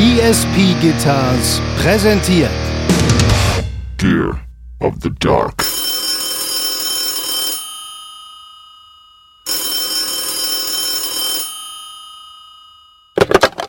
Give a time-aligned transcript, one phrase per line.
[0.00, 2.50] ESP Guitars präsentiert
[3.98, 4.40] Gear
[4.78, 5.62] of the Dark.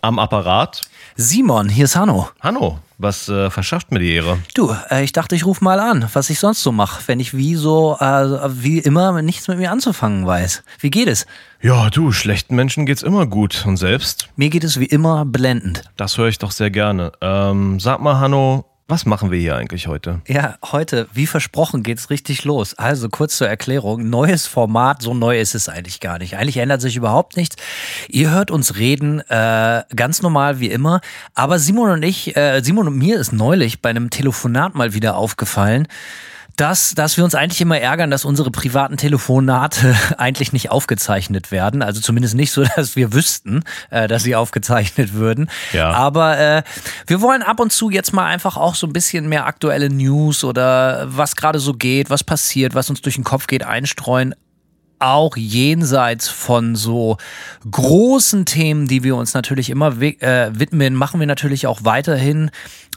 [0.01, 0.81] Am Apparat.
[1.15, 2.29] Simon, hier ist Hanno.
[2.39, 4.39] Hanno, was äh, verschafft mir die Ehre?
[4.53, 7.35] Du, äh, ich dachte, ich rufe mal an, was ich sonst so mache, wenn ich
[7.35, 10.63] wie so, äh, wie immer nichts mit mir anzufangen weiß.
[10.79, 11.25] Wie geht es?
[11.61, 13.65] Ja, du, schlechten Menschen geht's immer gut.
[13.65, 14.29] Und selbst?
[14.35, 15.83] Mir geht es wie immer blendend.
[15.97, 17.11] Das höre ich doch sehr gerne.
[17.21, 20.21] Ähm, sag mal, Hanno, was machen wir hier eigentlich heute?
[20.27, 22.77] Ja, heute, wie versprochen, geht's richtig los.
[22.77, 24.09] Also kurz zur Erklärung.
[24.09, 26.35] Neues Format, so neu ist es eigentlich gar nicht.
[26.35, 27.55] Eigentlich ändert sich überhaupt nichts.
[28.09, 30.99] Ihr hört uns reden, äh, ganz normal wie immer.
[31.33, 35.15] Aber Simon und ich, äh, Simon und mir ist neulich bei einem Telefonat mal wieder
[35.15, 35.87] aufgefallen,
[36.61, 41.81] dass, dass wir uns eigentlich immer ärgern, dass unsere privaten Telefonate eigentlich nicht aufgezeichnet werden.
[41.81, 45.49] Also zumindest nicht so, dass wir wüssten, äh, dass sie aufgezeichnet würden.
[45.73, 45.89] Ja.
[45.89, 46.63] Aber äh,
[47.07, 50.43] wir wollen ab und zu jetzt mal einfach auch so ein bisschen mehr aktuelle News
[50.43, 54.35] oder was gerade so geht, was passiert, was uns durch den Kopf geht, einstreuen
[54.99, 57.17] auch jenseits von so
[57.71, 62.51] großen Themen, die wir uns natürlich immer äh, widmen, machen wir natürlich auch weiterhin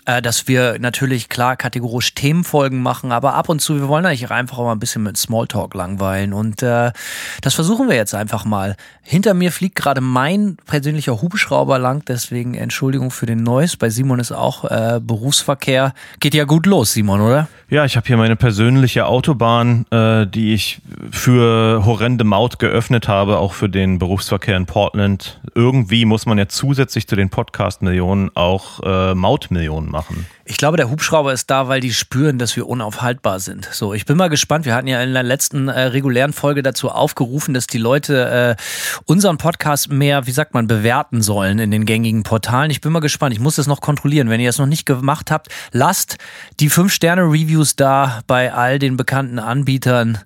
[0.06, 4.30] äh, dass wir natürlich klar kategorisch Themenfolgen machen, aber ab und zu, wir wollen eigentlich
[4.30, 6.92] einfach auch mal ein bisschen mit Smalltalk langweilen und äh,
[7.40, 8.76] das versuchen wir jetzt einfach mal.
[9.02, 13.76] Hinter mir fliegt gerade mein persönlicher Hubschrauber lang, deswegen Entschuldigung für den Noise.
[13.76, 15.94] Bei Simon ist auch äh, Berufsverkehr.
[16.20, 17.48] Geht ja gut los, Simon, oder?
[17.74, 20.80] Ja, ich habe hier meine persönliche Autobahn, äh, die ich
[21.10, 25.40] für horrende Maut geöffnet habe, auch für den Berufsverkehr in Portland.
[25.56, 30.24] Irgendwie muss man ja zusätzlich zu den Podcast-Millionen auch äh, Mautmillionen machen.
[30.46, 33.66] Ich glaube, der Hubschrauber ist da, weil die spüren, dass wir unaufhaltbar sind.
[33.72, 34.66] So, ich bin mal gespannt.
[34.66, 38.62] Wir hatten ja in der letzten äh, regulären Folge dazu aufgerufen, dass die Leute äh,
[39.06, 42.70] unseren Podcast mehr, wie sagt man, bewerten sollen in den gängigen Portalen.
[42.70, 43.32] Ich bin mal gespannt.
[43.32, 44.28] Ich muss das noch kontrollieren.
[44.28, 46.18] Wenn ihr es noch nicht gemacht habt, lasst
[46.60, 50.18] die 5-Sterne-Reviews da bei all den bekannten Anbietern.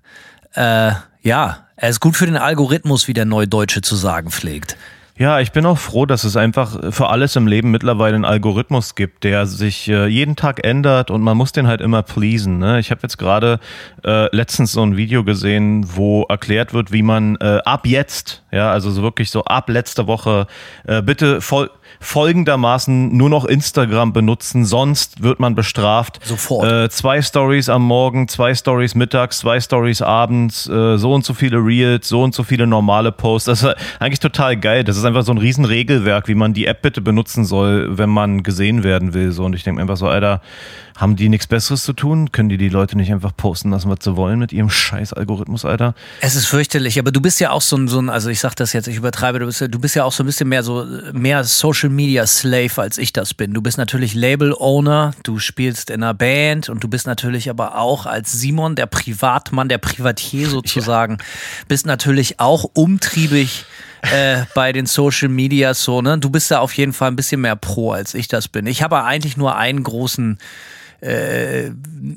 [0.55, 4.77] Äh, ja, er ist gut für den Algorithmus, wie der Neudeutsche zu sagen pflegt.
[5.19, 8.95] Ja, ich bin auch froh, dass es einfach für alles im Leben mittlerweile einen Algorithmus
[8.95, 12.59] gibt, der sich äh, jeden Tag ändert und man muss den halt immer pleasen.
[12.59, 12.79] Ne?
[12.79, 13.59] Ich habe jetzt gerade
[14.05, 18.71] äh, letztens so ein Video gesehen, wo erklärt wird, wie man äh, ab jetzt, ja,
[18.71, 20.47] also so wirklich so ab letzter Woche,
[20.87, 21.69] äh, bitte voll
[22.01, 26.21] folgendermaßen nur noch Instagram benutzen, sonst wird man bestraft.
[26.25, 26.71] Sofort.
[26.71, 31.35] Äh, zwei Stories am Morgen, zwei Stories mittags, zwei Stories abends, äh, so und so
[31.35, 33.47] viele Reels, so und so viele normale Posts.
[33.47, 34.85] Das ist eigentlich total geil.
[34.85, 38.43] Das ist einfach so ein Riesenregelwerk, wie man die App bitte benutzen soll, wenn man
[38.43, 39.33] gesehen werden will.
[39.33, 40.41] So und ich denke einfach so, Alter,
[40.99, 42.33] haben die nichts Besseres zu tun?
[42.33, 45.65] Können die die Leute nicht einfach posten lassen, was sie wollen mit ihrem scheiß Algorithmus,
[45.65, 45.95] Alter?
[46.21, 48.57] Es ist fürchterlich, aber du bist ja auch so ein, so ein also ich sag
[48.57, 50.85] das jetzt, ich übertreibe, du bist, du bist ja auch so ein bisschen mehr so,
[51.13, 53.55] mehr Social Media Slave, als ich das bin.
[53.55, 57.79] Du bist natürlich Label Owner, du spielst in einer Band und du bist natürlich aber
[57.79, 61.25] auch als Simon, der Privatmann, der Privatier sozusagen, ja.
[61.69, 63.67] bist natürlich auch umtriebig
[64.03, 66.19] äh, bei den Social Media so, ne?
[66.19, 68.67] Du bist da auf jeden Fall ein bisschen mehr pro, als ich das bin.
[68.67, 70.39] Ich habe eigentlich nur einen großen
[71.01, 71.71] äh,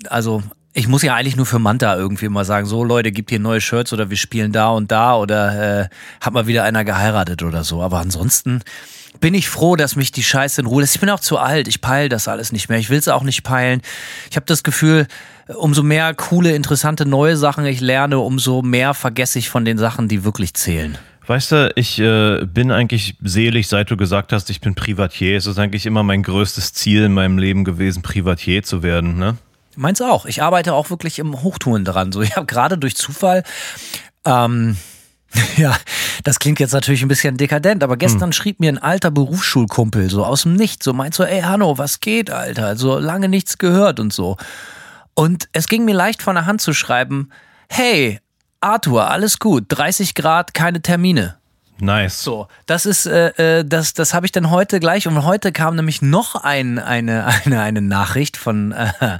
[0.09, 0.43] also
[0.73, 3.59] ich muss ja eigentlich nur für Manta irgendwie mal sagen, so Leute, gibt hier neue
[3.59, 5.89] Shirts oder wir spielen da und da oder äh,
[6.21, 7.81] hat mal wieder einer geheiratet oder so.
[7.81, 8.61] Aber ansonsten
[9.19, 10.95] bin ich froh, dass mich die Scheiße in Ruhe lässt.
[10.95, 12.77] Ich bin auch zu alt, ich peile das alles nicht mehr.
[12.79, 13.81] Ich will es auch nicht peilen.
[14.29, 15.07] Ich habe das Gefühl,
[15.47, 20.07] umso mehr coole, interessante neue Sachen ich lerne, umso mehr vergesse ich von den Sachen,
[20.07, 20.97] die wirklich zählen.
[21.25, 25.37] Weißt du, ich äh, bin eigentlich selig, seit du gesagt hast, ich bin Privatier.
[25.37, 29.37] Es ist eigentlich immer mein größtes Ziel in meinem Leben gewesen, Privatier zu werden, ne?
[29.75, 30.25] Meins auch.
[30.25, 32.11] Ich arbeite auch wirklich im Hochtouren dran.
[32.11, 33.43] So, ich habe gerade durch Zufall
[34.25, 34.77] ähm,
[35.57, 35.75] ja,
[36.23, 38.33] das klingt jetzt natürlich ein bisschen dekadent, aber gestern hm.
[38.33, 41.99] schrieb mir ein alter Berufsschulkumpel so aus dem Nichts, so meint so, ey Hanno, was
[41.99, 42.67] geht, Alter?
[42.67, 44.37] Also lange nichts gehört und so.
[45.13, 47.29] Und es ging mir leicht von der Hand zu schreiben,
[47.69, 48.19] hey,
[48.61, 51.35] Arthur, alles gut, 30 Grad, keine Termine.
[51.81, 52.23] Nice.
[52.23, 55.07] So, das ist, äh, äh das, das habe ich dann heute gleich.
[55.07, 59.17] Und heute kam nämlich noch ein, eine, eine, eine Nachricht von äh,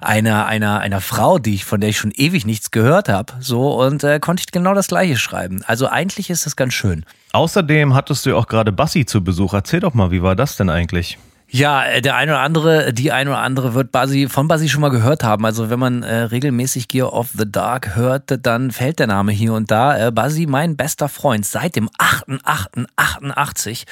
[0.00, 3.32] einer, einer, einer Frau, die ich, von der ich schon ewig nichts gehört habe.
[3.40, 5.64] So, und äh, konnte ich genau das gleiche schreiben.
[5.66, 7.04] Also eigentlich ist das ganz schön.
[7.32, 9.52] Außerdem hattest du auch gerade Bassi zu Besuch.
[9.52, 11.18] Erzähl doch mal, wie war das denn eigentlich?
[11.54, 14.80] Ja, äh, der eine oder andere, die eine oder andere wird Basi, von Basi schon
[14.80, 15.46] mal gehört haben.
[15.46, 19.52] Also wenn man äh, regelmäßig Gear of the Dark hört, dann fällt der Name hier
[19.52, 20.08] und da.
[20.08, 23.84] Äh, Basi, mein bester Freund, seit dem 8.8.88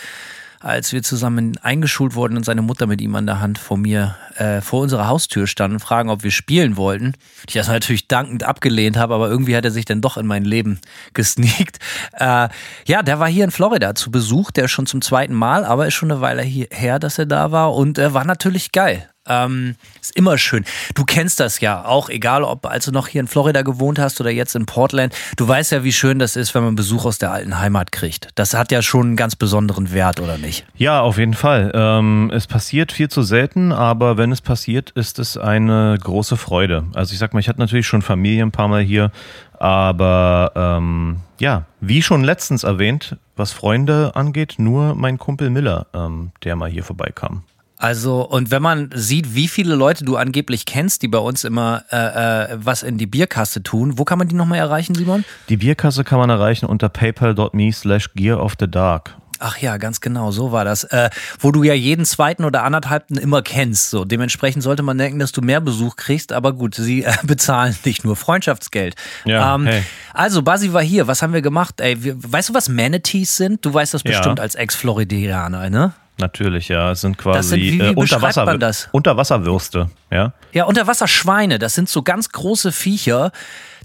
[0.62, 4.16] als wir zusammen eingeschult wurden und seine Mutter mit ihm an der Hand vor mir,
[4.36, 7.14] äh, vor unserer Haustür standen und fragen, ob wir spielen wollten.
[7.46, 10.44] Ich das natürlich dankend abgelehnt habe, aber irgendwie hat er sich dann doch in mein
[10.44, 10.80] Leben
[11.14, 11.78] gesneakt.
[12.12, 12.48] Äh,
[12.86, 15.94] ja, der war hier in Florida zu Besuch, der schon zum zweiten Mal, aber ist
[15.94, 19.11] schon eine Weile her, dass er da war und äh, war natürlich geil.
[19.28, 20.64] Ähm, ist immer schön.
[20.94, 24.20] Du kennst das ja auch, egal ob als du noch hier in Florida gewohnt hast
[24.20, 25.14] oder jetzt in Portland.
[25.36, 28.30] Du weißt ja, wie schön das ist, wenn man Besuch aus der alten Heimat kriegt.
[28.34, 30.66] Das hat ja schon einen ganz besonderen Wert, oder nicht?
[30.74, 31.70] Ja, auf jeden Fall.
[31.74, 36.84] Ähm, es passiert viel zu selten, aber wenn es passiert, ist es eine große Freude.
[36.94, 39.12] Also ich sag mal, ich hatte natürlich schon Familie ein paar Mal hier,
[39.58, 46.32] aber ähm, ja, wie schon letztens erwähnt, was Freunde angeht, nur mein Kumpel Miller, ähm,
[46.42, 47.44] der mal hier vorbeikam.
[47.82, 51.82] Also, und wenn man sieht, wie viele Leute du angeblich kennst, die bei uns immer
[51.90, 55.24] äh, äh, was in die Bierkasse tun, wo kann man die nochmal erreichen, Simon?
[55.48, 59.16] Die Bierkasse kann man erreichen unter paypal.me slash gear of the dark.
[59.40, 60.84] Ach ja, ganz genau, so war das.
[60.84, 63.90] Äh, wo du ja jeden zweiten oder anderthalbten immer kennst.
[63.90, 67.76] So, dementsprechend sollte man denken, dass du mehr Besuch kriegst, aber gut, sie äh, bezahlen
[67.84, 68.94] nicht nur Freundschaftsgeld.
[69.24, 69.82] Ja, ähm, hey.
[70.14, 71.08] Also, Basi war hier.
[71.08, 71.80] Was haben wir gemacht?
[71.80, 73.66] Ey, wir, weißt du, was Manatees sind?
[73.66, 74.42] Du weißt das bestimmt ja.
[74.44, 75.94] als Ex-Floridianer, ne?
[76.18, 76.92] Natürlich, ja.
[76.92, 78.88] Es sind quasi sind, wie, wie äh, Unterwasser, man das?
[78.92, 80.32] Unterwasserwürste, ja.
[80.52, 83.32] Ja, Unterwasserschweine, das sind so ganz große Viecher,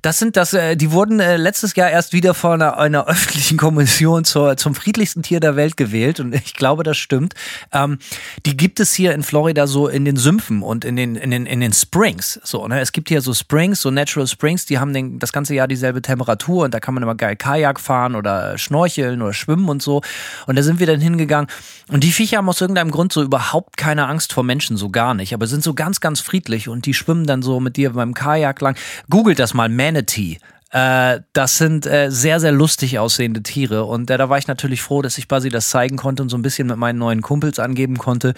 [0.02, 3.58] das sind das, äh, die wurden äh, letztes Jahr erst wieder von einer, einer öffentlichen
[3.58, 7.34] Kommission zur, zum friedlichsten Tier der Welt gewählt und ich glaube, das stimmt.
[7.72, 8.00] Ähm,
[8.46, 11.46] die gibt es hier in Florida so in den Sümpfen und in den, in den,
[11.46, 12.40] in den Springs.
[12.44, 12.80] So, ne?
[12.80, 16.02] Es gibt hier so Springs, so Natural Springs, die haben den, das ganze Jahr dieselbe
[16.02, 20.02] Temperatur und da kann man immer geil Kajak fahren oder schnorcheln oder schwimmen und so.
[20.46, 21.48] Und da sind wir dann hingegangen
[21.90, 25.14] und die Viecher haben aus irgendeinem Grund so überhaupt keine Angst vor Menschen, so gar
[25.14, 28.14] nicht, aber sind so ganz, ganz friedlich und die schwimmen dann so mit dir beim
[28.14, 28.78] Kajak lang.
[29.10, 30.38] Googelt das mal, Manatee.
[30.72, 33.86] Äh, das sind äh, sehr, sehr lustig aussehende Tiere.
[33.86, 36.38] Und äh, da war ich natürlich froh, dass ich Basi das zeigen konnte und so
[36.38, 38.34] ein bisschen mit meinen neuen Kumpels angeben konnte.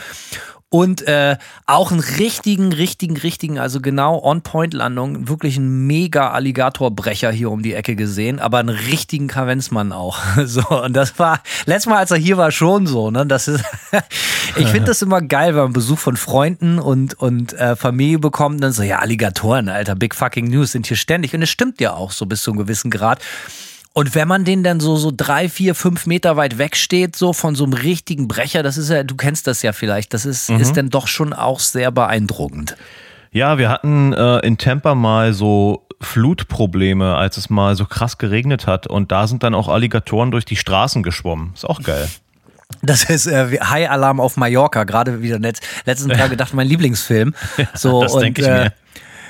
[0.72, 7.50] Und äh, auch einen richtigen, richtigen, richtigen, also genau On-Point-Landung, wirklich einen mega Alligatorbrecher hier
[7.50, 10.20] um die Ecke gesehen, aber einen richtigen Kavenzmann auch.
[10.50, 13.26] So, und das war, letztes Mal, als er hier war, schon so, ne?
[13.26, 13.64] Das ist,
[14.56, 18.64] ich finde das immer geil, wenn man Besuch von Freunden und, und äh, Familie bekommt,
[18.64, 21.34] dann so, ja, Alligatoren, Alter, big fucking news sind hier ständig.
[21.34, 23.20] Und es stimmt ja auch so bis zu einem gewissen Grad.
[23.94, 27.34] Und wenn man den dann so, so drei, vier, fünf Meter weit weg steht, so
[27.34, 30.50] von so einem richtigen Brecher, das ist ja, du kennst das ja vielleicht, das ist,
[30.50, 30.60] mhm.
[30.60, 32.78] ist dann doch schon auch sehr beeindruckend.
[33.32, 38.68] Ja, wir hatten äh, in Tampa mal so Flutprobleme, als es mal so krass geregnet
[38.68, 38.88] hat.
[38.88, 41.52] Und da sind dann auch Alligatoren durch die Straßen geschwommen.
[41.54, 42.08] Ist auch geil.
[42.82, 45.60] Das ist äh, High Alarm auf Mallorca, gerade wieder nett.
[45.86, 47.34] Letzten Tag gedacht, mein Lieblingsfilm.
[47.74, 48.74] So, das denke ich äh, mir.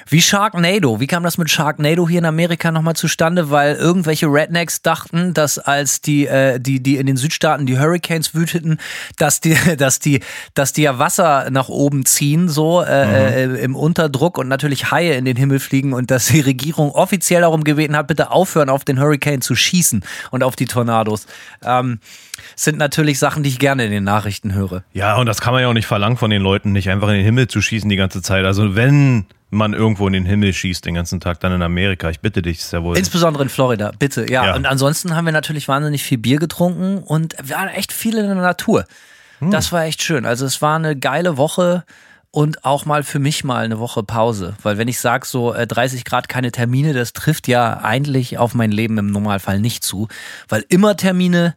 [0.09, 0.99] Wie Sharknado.
[0.99, 3.51] Wie kam das mit Sharknado hier in Amerika nochmal zustande?
[3.51, 8.33] Weil irgendwelche Rednecks dachten, dass als die, äh, die, die in den Südstaaten die Hurricanes
[8.33, 8.79] wüteten,
[9.17, 10.21] dass die, dass die,
[10.55, 13.05] dass die ja Wasser nach oben ziehen, so äh,
[13.45, 13.55] mhm.
[13.55, 17.41] äh, im Unterdruck und natürlich Haie in den Himmel fliegen und dass die Regierung offiziell
[17.41, 21.27] darum gebeten hat, bitte aufhören, auf den Hurricane zu schießen und auf die Tornados.
[21.63, 21.99] Ähm,
[22.63, 24.83] sind natürlich Sachen, die ich gerne in den Nachrichten höre.
[24.93, 27.15] Ja, und das kann man ja auch nicht verlangen von den Leuten, nicht einfach in
[27.15, 28.43] den Himmel zu schießen die ganze Zeit.
[28.43, 32.09] Also wenn man irgendwo in den Himmel schießt den ganzen Tag, dann in Amerika.
[32.09, 32.97] Ich bitte dich, ist ja wohl.
[32.97, 34.29] Insbesondere in Florida, bitte.
[34.29, 34.47] Ja.
[34.47, 34.55] ja.
[34.55, 38.25] Und ansonsten haben wir natürlich wahnsinnig viel Bier getrunken und wir waren echt viel in
[38.27, 38.85] der Natur.
[39.39, 39.51] Hm.
[39.51, 40.25] Das war echt schön.
[40.25, 41.85] Also es war eine geile Woche
[42.31, 44.55] und auch mal für mich mal eine Woche Pause.
[44.61, 48.53] Weil wenn ich sage, so 30 äh, Grad keine Termine, das trifft ja eigentlich auf
[48.53, 50.09] mein Leben im Normalfall nicht zu.
[50.49, 51.55] Weil immer Termine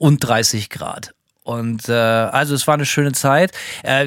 [0.00, 1.12] und 30 Grad.
[1.42, 3.52] Und äh, also es war eine schöne Zeit.
[3.82, 4.06] Äh,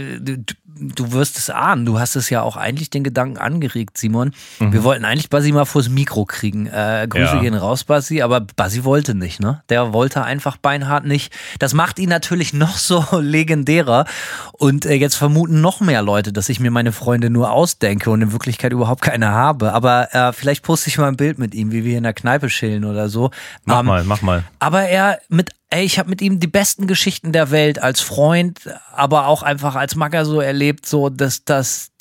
[0.76, 4.34] du wirst es ahnen, du hast es ja auch eigentlich den Gedanken angeregt, Simon.
[4.60, 4.74] Mhm.
[4.74, 6.68] Wir wollten eigentlich Basi mal vors Mikro kriegen.
[6.68, 7.42] Äh, Grüße ja.
[7.42, 9.62] gehen raus, Basi, aber Basi wollte nicht, ne?
[9.70, 11.34] Der wollte einfach beinhart nicht.
[11.60, 14.06] Das macht ihn natürlich noch so legendärer.
[14.54, 18.22] Und äh, jetzt vermuten noch mehr Leute, dass ich mir meine Freunde nur ausdenke und
[18.22, 19.74] in Wirklichkeit überhaupt keine habe.
[19.74, 22.48] Aber äh, vielleicht poste ich mal ein Bild mit ihm, wie wir in der Kneipe
[22.48, 23.32] chillen oder so.
[23.66, 24.44] Mach ähm, mal, mach mal.
[24.60, 28.60] Aber er mit ey, ich habe mit ihm die besten Geschichten der Welt als Freund,
[28.94, 31.92] aber auch einfach als Macker so erlebt, so dass das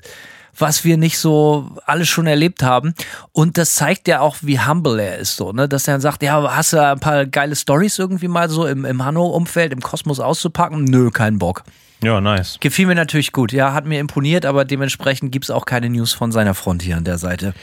[0.58, 2.94] was wir nicht so alles schon erlebt haben.
[3.32, 5.66] Und das zeigt ja auch, wie humble er ist, so, ne?
[5.66, 8.84] Dass er dann sagt, ja, hast du ein paar geile Stories irgendwie mal so im,
[8.84, 10.84] im Hanno-Umfeld, im Kosmos auszupacken?
[10.84, 11.64] Nö, kein Bock.
[12.02, 12.58] Ja, nice.
[12.60, 13.52] Gefiel mir natürlich gut.
[13.52, 16.98] Ja, hat mir imponiert, aber dementsprechend gibt es auch keine News von seiner Front hier
[16.98, 17.54] an der Seite.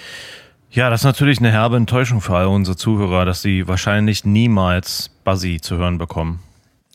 [0.71, 5.09] Ja, das ist natürlich eine herbe Enttäuschung für all unsere Zuhörer, dass sie wahrscheinlich niemals
[5.29, 6.39] Buzzy zu hören bekommen.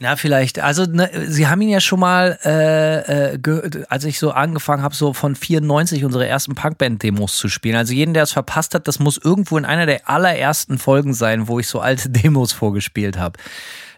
[0.00, 0.58] Ja, vielleicht.
[0.58, 4.94] Also, ne, Sie haben ihn ja schon mal, äh, äh, als ich so angefangen habe,
[4.94, 7.76] so von 94 unsere ersten Punkband-Demos zu spielen.
[7.76, 11.46] Also, jeden, der es verpasst hat, das muss irgendwo in einer der allerersten Folgen sein,
[11.46, 13.38] wo ich so alte Demos vorgespielt habe.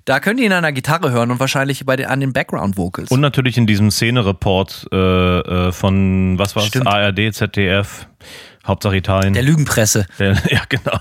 [0.04, 2.76] Da könnt ihr ihn an der Gitarre hören und wahrscheinlich bei den, an den Background
[2.76, 3.10] Vocals.
[3.10, 6.86] Und natürlich in diesem Szene-Report äh, äh, von, was war's, Stimmt.
[6.86, 8.06] ARD, ZDF,
[8.66, 9.32] Hauptsache Italien.
[9.34, 10.06] der Lügenpresse.
[10.18, 10.98] Der, ja, genau.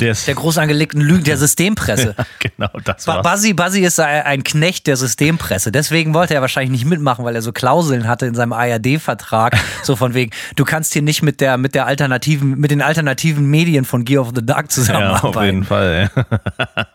[0.00, 2.14] Der ist, Der groß angelegten Lügen, der Systempresse.
[2.38, 3.22] genau, das war's.
[3.22, 5.70] Buzzy, Buzzy ist ein Knecht der Systempresse.
[5.72, 9.56] Deswegen wollte er wahrscheinlich nicht mitmachen, weil er so Klauseln hatte in seinem ARD-Vertrag.
[9.82, 13.46] so von wegen, du kannst hier nicht mit der, mit der alternativen, mit den alternativen
[13.46, 15.26] Medien von Gear of the Dark Ja, zusammenarbeiten.
[15.36, 16.10] auf jeden Fall.
[16.16, 16.86] Ja.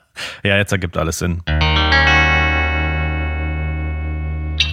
[0.43, 1.41] ja, jetzt ergibt alles Sinn.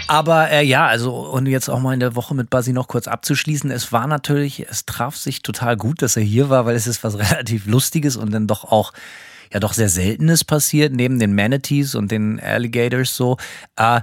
[0.08, 3.08] Aber äh, ja, also und jetzt auch mal in der Woche mit Buzzy noch kurz
[3.08, 3.70] abzuschließen.
[3.70, 7.02] Es war natürlich, es traf sich total gut, dass er hier war, weil es ist
[7.02, 8.92] was relativ Lustiges und dann doch auch
[9.52, 13.36] ja doch sehr Seltenes passiert, neben den Manatees und den Alligators so.
[13.76, 14.00] Äh,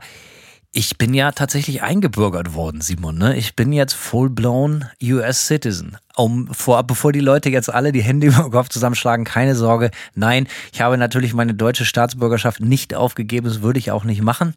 [0.75, 3.15] ich bin ja tatsächlich eingebürgert worden, Simon.
[3.15, 3.37] Ne?
[3.37, 5.97] Ich bin jetzt full-blown US-Citizen.
[6.15, 9.91] Um, vor, bevor die Leute jetzt alle die Hände über den Kopf zusammenschlagen, keine Sorge.
[10.15, 13.47] Nein, ich habe natürlich meine deutsche Staatsbürgerschaft nicht aufgegeben.
[13.47, 14.55] Das würde ich auch nicht machen.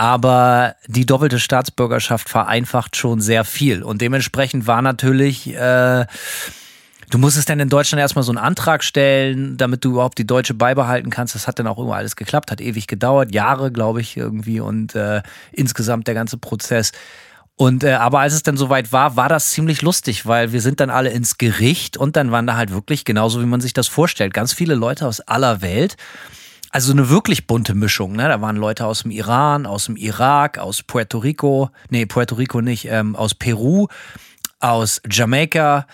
[0.00, 3.82] Aber die doppelte Staatsbürgerschaft vereinfacht schon sehr viel.
[3.82, 6.06] Und dementsprechend war natürlich, äh,
[7.10, 10.54] du musstest dann in Deutschland erstmal so einen Antrag stellen, damit du überhaupt die Deutsche
[10.54, 11.34] beibehalten kannst.
[11.34, 14.60] Das hat dann auch immer alles geklappt, hat ewig gedauert, Jahre, glaube ich, irgendwie.
[14.60, 15.20] Und äh,
[15.52, 16.92] insgesamt der ganze Prozess.
[17.56, 20.80] Und äh, aber als es dann soweit war, war das ziemlich lustig, weil wir sind
[20.80, 23.86] dann alle ins Gericht und dann waren da halt wirklich genauso, wie man sich das
[23.86, 25.98] vorstellt, ganz viele Leute aus aller Welt.
[26.70, 28.12] Also eine wirklich bunte Mischung.
[28.12, 28.28] Ne?
[28.28, 32.60] Da waren Leute aus dem Iran, aus dem Irak, aus Puerto Rico, nee, Puerto Rico
[32.60, 33.88] nicht, ähm, aus Peru,
[34.60, 35.86] aus Jamaika,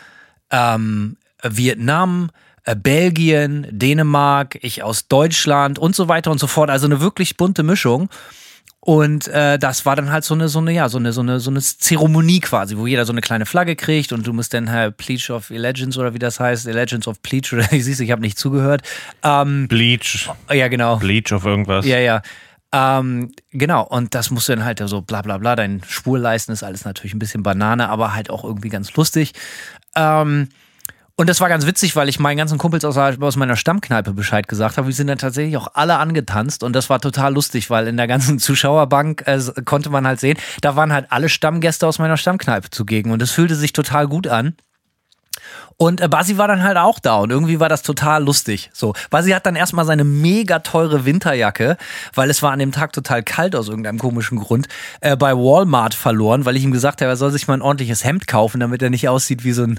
[0.51, 2.31] ähm, Vietnam,
[2.65, 6.69] äh, Belgien, Dänemark, ich aus Deutschland und so weiter und so fort.
[6.69, 8.11] Also eine wirklich bunte Mischung.
[8.81, 11.41] Und äh, das war dann halt so eine, so eine, ja, so eine, so eine,
[11.41, 14.71] so eine Zeremonie quasi, wo jeder so eine kleine Flagge kriegt und du musst dann
[14.71, 18.05] halt Pledge of Allegiance oder wie das heißt, Allegiance of Pledge oder wie siehst du,
[18.05, 18.83] ich habe nicht zugehört.
[19.25, 20.99] Ähm, Bleach, ja, genau.
[20.99, 21.85] Bleach auf irgendwas.
[21.85, 22.23] Ja, ja.
[22.73, 26.63] Ähm, genau, und das musst du dann halt so bla bla bla, dein Spurleisten ist
[26.63, 29.33] alles natürlich ein bisschen Banane, aber halt auch irgendwie ganz lustig.
[29.97, 30.49] Ähm,
[31.19, 34.49] und das war ganz witzig, weil ich meinen ganzen Kumpels aus, aus meiner Stammkneipe Bescheid
[34.49, 34.87] gesagt habe.
[34.87, 38.07] Wir sind dann tatsächlich auch alle angetanzt und das war total lustig, weil in der
[38.07, 42.69] ganzen Zuschauerbank äh, konnte man halt sehen, da waren halt alle Stammgäste aus meiner Stammkneipe
[42.69, 44.57] zugegen und es fühlte sich total gut an.
[45.79, 48.71] Und äh, Basi war dann halt auch da und irgendwie war das total lustig.
[48.73, 51.77] So, Basi hat dann erstmal seine mega teure Winterjacke,
[52.15, 54.69] weil es war an dem Tag total kalt aus irgendeinem komischen Grund,
[55.01, 58.05] äh, bei Walmart verloren, weil ich ihm gesagt habe, er soll sich mal ein ordentliches
[58.05, 59.79] Hemd kaufen, damit er nicht aussieht wie so ein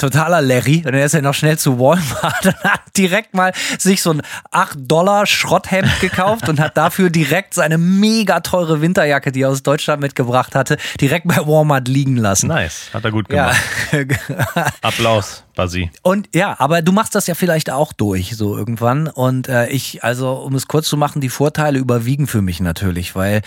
[0.00, 0.78] totaler Larry.
[0.78, 4.22] Und dann ist er noch schnell zu Walmart und hat direkt mal sich so ein
[4.50, 9.62] 8 Dollar Schrotthemd gekauft und hat dafür direkt seine mega teure Winterjacke, die er aus
[9.62, 12.48] Deutschland mitgebracht hatte, direkt bei Walmart liegen lassen.
[12.48, 13.52] Nice, hat er gut Ja.
[13.92, 14.20] gemacht.
[14.82, 15.90] Applaus, Basi.
[16.02, 19.06] Und ja, aber du machst das ja vielleicht auch durch, so irgendwann.
[19.08, 23.14] Und äh, ich, also um es kurz zu machen, die Vorteile überwiegen für mich natürlich,
[23.14, 23.42] weil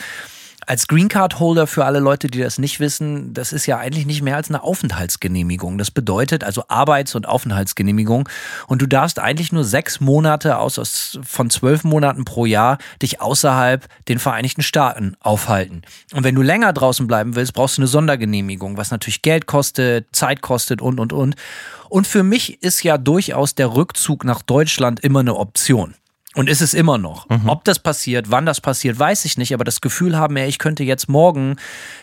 [0.68, 4.06] als Green Card Holder für alle Leute, die das nicht wissen, das ist ja eigentlich
[4.06, 5.78] nicht mehr als eine Aufenthaltsgenehmigung.
[5.78, 8.30] Das bedeutet also Arbeits- und Aufenthaltsgenehmigung.
[8.68, 13.22] Und du darfst eigentlich nur sechs Monate aus, aus von zwölf Monaten pro Jahr dich
[13.22, 15.82] außerhalb den Vereinigten Staaten aufhalten.
[16.14, 20.08] Und wenn du länger draußen bleiben willst, brauchst du eine Sondergenehmigung, was natürlich Geld kostet,
[20.16, 21.36] Zeit kostet und, und, und.
[21.90, 25.96] Und für mich ist ja durchaus der Rückzug nach Deutschland immer eine Option.
[26.36, 27.28] Und ist es immer noch.
[27.48, 29.54] Ob das passiert, wann das passiert, weiß ich nicht.
[29.54, 31.58] Aber das Gefühl haben, ey, ich könnte jetzt morgen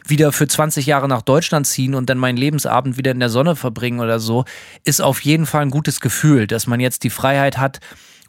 [0.06, 3.56] wieder für 20 Jahre nach Deutschland ziehen und dann meinen Lebensabend wieder in der Sonne
[3.56, 4.44] verbringen oder so,
[4.84, 7.80] ist auf jeden Fall ein gutes Gefühl, dass man jetzt die Freiheit hat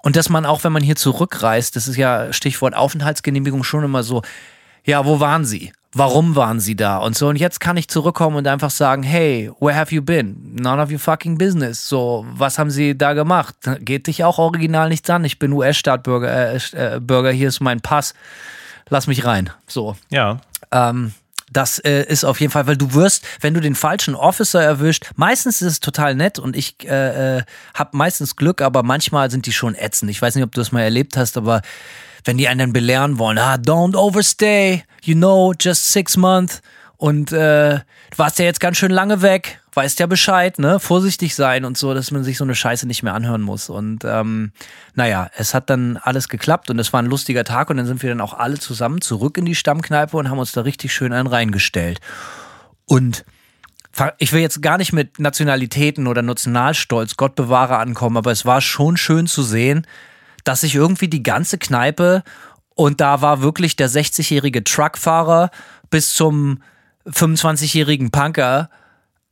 [0.01, 4.01] und dass man auch, wenn man hier zurückreist, das ist ja Stichwort Aufenthaltsgenehmigung schon immer
[4.01, 4.24] so,
[4.84, 5.72] ja, wo waren Sie?
[5.93, 6.98] Warum waren Sie da?
[6.98, 10.55] Und so, und jetzt kann ich zurückkommen und einfach sagen, hey, where have you been?
[10.55, 11.88] None of your fucking business.
[11.88, 13.55] So, was haben Sie da gemacht?
[13.79, 15.25] Geht dich auch original nichts an.
[15.25, 16.60] Ich bin US-Staatsbürger, äh,
[16.95, 18.13] äh, Bürger, hier ist mein Pass.
[18.89, 19.50] Lass mich rein.
[19.67, 19.98] So.
[20.10, 20.39] Ja.
[20.71, 21.13] Ähm,
[21.51, 25.12] das äh, ist auf jeden Fall, weil du wirst, wenn du den falschen Officer erwischt,
[25.15, 27.43] meistens ist es total nett und ich äh, äh,
[27.74, 30.10] habe meistens Glück, aber manchmal sind die schon ätzend.
[30.10, 31.62] Ich weiß nicht, ob du das mal erlebt hast, aber
[32.24, 36.62] wenn die einen dann belehren wollen, ah, don't overstay, you know, just six months
[37.01, 40.79] und äh, du warst ja jetzt ganz schön lange weg, weißt ja Bescheid, ne?
[40.79, 43.72] Vorsichtig sein und so, dass man sich so eine Scheiße nicht mehr anhören muss.
[43.72, 44.51] Und ähm,
[44.93, 48.03] naja, es hat dann alles geklappt und es war ein lustiger Tag und dann sind
[48.03, 51.12] wir dann auch alle zusammen zurück in die Stammkneipe und haben uns da richtig schön
[51.12, 52.01] einen reingestellt.
[52.86, 53.25] Und
[54.20, 58.62] ich will jetzt gar nicht mit Nationalitäten oder Nationalstolz, Gott bewahre, ankommen, aber es war
[58.62, 59.88] schon schön zu sehen,
[60.43, 62.22] dass sich irgendwie die ganze Kneipe
[62.75, 65.50] und da war wirklich der 60-jährige Truckfahrer
[65.89, 66.60] bis zum
[67.08, 68.70] 25-jährigen Punker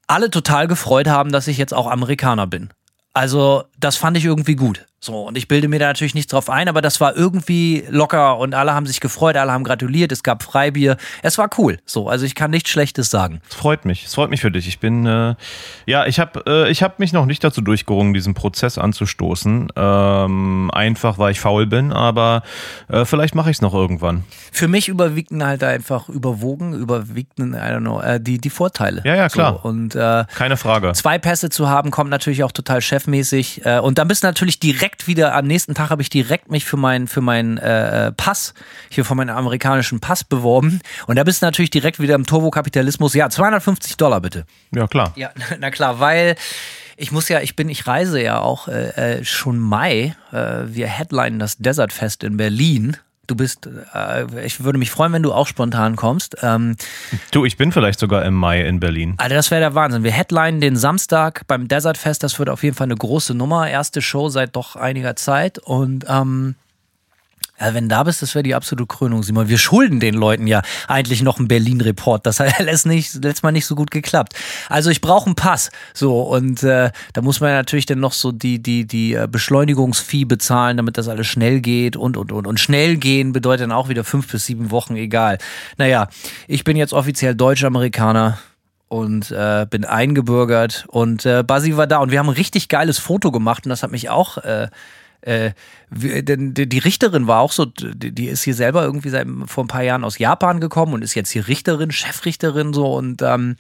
[0.07, 2.69] alle total gefreut haben, dass ich jetzt auch Amerikaner bin.
[3.13, 4.85] Also das fand ich irgendwie gut.
[5.01, 8.37] So, und ich bilde mir da natürlich nichts drauf ein, aber das war irgendwie locker
[8.37, 10.97] und alle haben sich gefreut, alle haben gratuliert, es gab Freibier.
[11.23, 11.79] Es war cool.
[11.85, 13.39] So, also ich kann nichts Schlechtes sagen.
[13.49, 14.67] Es freut mich, es freut mich für dich.
[14.67, 15.35] Ich bin, äh,
[15.85, 19.69] ja, ich habe äh, ich hab mich noch nicht dazu durchgerungen, diesen Prozess anzustoßen.
[19.73, 22.43] Ähm, einfach, weil ich faul bin, aber
[22.89, 24.25] äh, vielleicht mache ich es noch irgendwann.
[24.51, 29.01] Für mich überwiegten halt einfach überwogen, überwiegten, I don't know, äh, die, die Vorteile.
[29.05, 29.61] Ja, ja, klar.
[29.63, 30.91] So, und äh, Keine Frage.
[30.91, 33.65] zwei Pässe zu haben, kommt natürlich auch total chefmäßig.
[33.69, 36.65] Äh, und dann bist du natürlich direkt wieder, am nächsten Tag habe ich direkt mich
[36.65, 38.53] für meinen für meinen äh, Pass,
[38.89, 40.81] hier von meinem amerikanischen Pass beworben.
[41.07, 43.13] Und da bist du natürlich direkt wieder im Turbokapitalismus.
[43.13, 44.45] Ja, 250 Dollar bitte.
[44.73, 45.13] Ja, klar.
[45.15, 46.35] Ja, na klar, weil
[46.97, 50.15] ich muss ja, ich bin, ich reise ja auch äh, äh, schon Mai.
[50.31, 52.97] Äh, wir headlinen das Desert Fest in Berlin.
[53.29, 56.37] Du bist, äh, ich würde mich freuen, wenn du auch spontan kommst.
[56.41, 56.75] Ähm,
[57.31, 59.13] Du, ich bin vielleicht sogar im Mai in Berlin.
[59.17, 60.03] Alter, das wäre der Wahnsinn.
[60.03, 62.23] Wir headlinen den Samstag beim Desert Fest.
[62.23, 63.69] Das wird auf jeden Fall eine große Nummer.
[63.69, 65.59] Erste Show seit doch einiger Zeit.
[65.59, 66.55] Und ähm,
[67.59, 69.49] ja, wenn da bist, das wäre die absolute Krönung, Simon.
[69.49, 72.25] Wir schulden den Leuten ja eigentlich noch einen Berlin-Report.
[72.25, 74.33] Das hat letztes, nicht, letztes Mal nicht so gut geklappt.
[74.69, 75.71] Also ich brauche einen Pass.
[75.93, 79.27] So, und äh, da muss man ja natürlich dann noch so die, die, die äh,
[79.29, 82.47] Beschleunigungsfee bezahlen, damit das alles schnell geht und, und, und.
[82.47, 85.37] Und schnell gehen bedeutet dann auch wieder fünf bis sieben Wochen, egal.
[85.77, 86.07] Naja,
[86.47, 88.39] ich bin jetzt offiziell Deutsch-Amerikaner
[88.87, 92.97] und äh, bin eingebürgert und äh, Basi war da und wir haben ein richtig geiles
[92.97, 94.67] Foto gemacht und das hat mich auch äh,
[95.21, 95.51] äh,
[95.91, 99.67] denn die Richterin war auch so, die, die ist hier selber irgendwie seit vor ein
[99.67, 103.55] paar Jahren aus Japan gekommen und ist jetzt hier Richterin, Chefrichterin so und ähm,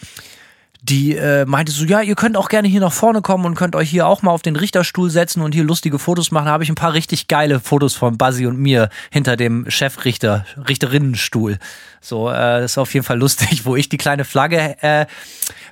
[0.81, 3.75] die äh, meinte so, ja, ihr könnt auch gerne hier nach vorne kommen und könnt
[3.75, 6.45] euch hier auch mal auf den Richterstuhl setzen und hier lustige Fotos machen.
[6.45, 10.45] Da habe ich ein paar richtig geile Fotos von Buzzy und mir hinter dem Chefrichter,
[10.69, 11.59] Richterinnenstuhl.
[11.99, 15.05] So, äh, das ist auf jeden Fall lustig, wo ich die kleine Flagge, äh,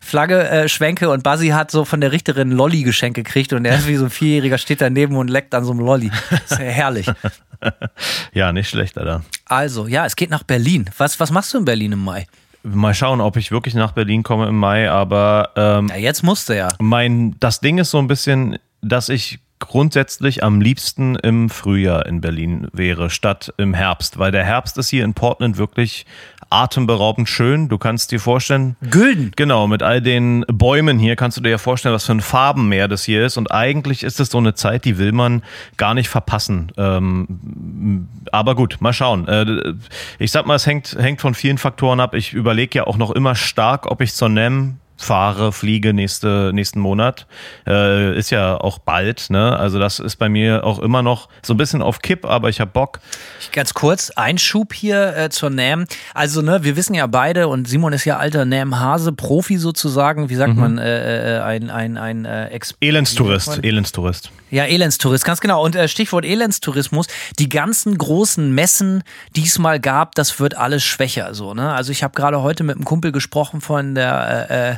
[0.02, 3.78] Flagge äh, schwenke und Buzzy hat so von der Richterin ein Lolli-Geschenk gekriegt und er
[3.78, 6.12] ist wie so ein Vierjähriger, steht daneben und leckt an so einem Lolli.
[6.30, 7.08] Das ist ja herrlich.
[8.34, 9.24] Ja, nicht schlecht, Alter.
[9.46, 10.92] Also, ja, es geht nach Berlin.
[11.00, 12.28] Was, was machst du in Berlin im Mai?
[12.64, 16.50] Mal schauen, ob ich wirklich nach Berlin komme im Mai, aber ähm, Ja, jetzt musst
[16.50, 16.70] du ja.
[16.80, 22.22] mein, das Ding ist so ein bisschen, dass ich grundsätzlich am liebsten im Frühjahr in
[22.22, 26.06] Berlin wäre, statt im Herbst, weil der Herbst ist hier in Portland wirklich
[26.50, 27.70] atemberaubend schön.
[27.70, 29.32] Du kannst dir vorstellen, Gülden.
[29.36, 32.88] Genau, mit all den Bäumen hier kannst du dir ja vorstellen, was für ein Farbenmeer
[32.88, 33.38] das hier ist.
[33.38, 35.44] Und eigentlich ist es so eine Zeit, die will man
[35.78, 36.72] gar nicht verpassen.
[36.78, 39.28] Ähm, aber gut, mal schauen.
[39.28, 39.74] Äh,
[40.20, 42.14] ich sag mal, es hängt, hängt von vielen Faktoren ab.
[42.14, 46.80] Ich überlege ja auch noch immer stark, ob ich zur NEM fahre, fliege nächste, nächsten
[46.80, 47.28] Monat.
[47.66, 49.58] Äh, ist ja auch bald, ne?
[49.58, 52.60] Also das ist bei mir auch immer noch so ein bisschen auf Kipp, aber ich
[52.60, 53.00] habe Bock.
[53.52, 55.86] Ganz kurz, Einschub hier äh, zur NAM.
[56.14, 60.36] Also, ne, wir wissen ja beide, und Simon ist ja alter NAM-Hase, Profi sozusagen, wie
[60.36, 64.32] sagt man, äh, äh, ein, ein, ein äh, Ex Elendstourist, Elendstourist.
[64.50, 65.64] Ja, Elendstourist, ganz genau.
[65.64, 67.08] Und äh, Stichwort Elendstourismus,
[67.38, 69.04] die ganzen großen Messen,
[69.36, 71.34] die es mal gab, das wird alles schwächer.
[71.34, 71.74] So, ne?
[71.74, 74.76] Also ich habe gerade heute mit einem Kumpel gesprochen von der äh, äh,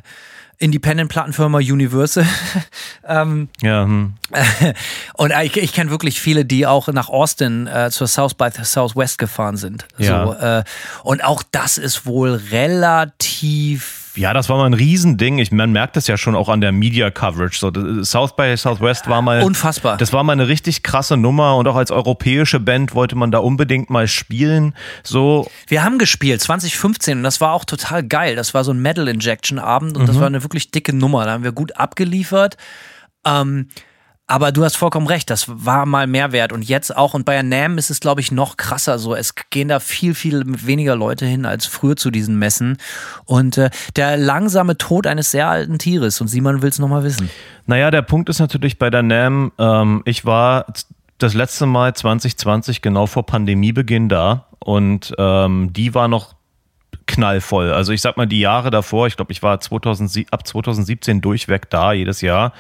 [0.59, 2.25] Independent-Plattenfirma Universal.
[3.07, 4.15] ähm, Ja, hm.
[5.13, 9.17] und ich, ich kenne wirklich viele, die auch nach Austin äh, zur South by Southwest
[9.17, 9.87] gefahren sind.
[9.97, 10.25] Ja.
[10.25, 10.63] So, äh,
[11.03, 15.39] und auch das ist wohl relativ Ja, das war mal ein Riesending.
[15.39, 17.58] Ich, man merkt das ja schon auch an der Media Coverage.
[17.58, 19.95] So, South by Southwest war mal Unfassbar.
[19.95, 23.38] Das war mal eine richtig krasse Nummer und auch als europäische Band wollte man da
[23.38, 24.75] unbedingt mal spielen.
[25.03, 28.36] So, Wir haben gespielt 2015 und das war auch total geil.
[28.36, 31.23] Das war so ein Metal Injection Abend und das war eine wirklich dicke Nummer.
[31.23, 32.58] Da haben wir gut abgeliefert.
[33.25, 33.69] Ähm,
[34.29, 37.77] aber du hast vollkommen recht, das war mal Mehrwert und jetzt auch und bei NAM
[37.77, 39.15] ist es glaube ich noch krasser so.
[39.15, 42.77] Es gehen da viel viel weniger Leute hin als früher zu diesen Messen
[43.25, 47.03] und äh, der langsame Tod eines sehr alten Tieres und Simon will es noch mal
[47.03, 47.29] wissen.
[47.65, 50.67] naja, der Punkt ist natürlich bei der NAM, ähm, ich war
[51.17, 56.35] das letzte Mal 2020 genau vor Pandemiebeginn da und ähm, die war noch
[57.09, 57.71] knallvoll.
[57.71, 61.69] Also ich sag mal, die Jahre davor, ich glaube, ich war 2000, ab 2017 durchweg
[61.69, 62.53] da, jedes Jahr,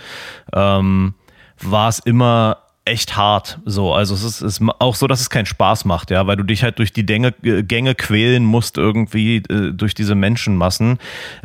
[0.53, 1.13] ähm,
[1.61, 2.57] war es immer
[2.89, 3.59] echt hart.
[3.65, 6.43] So, also es ist, ist auch so, dass es keinen Spaß macht, ja, weil du
[6.43, 10.97] dich halt durch die Gänge, Gänge quälen musst irgendwie äh, durch diese Menschenmassen.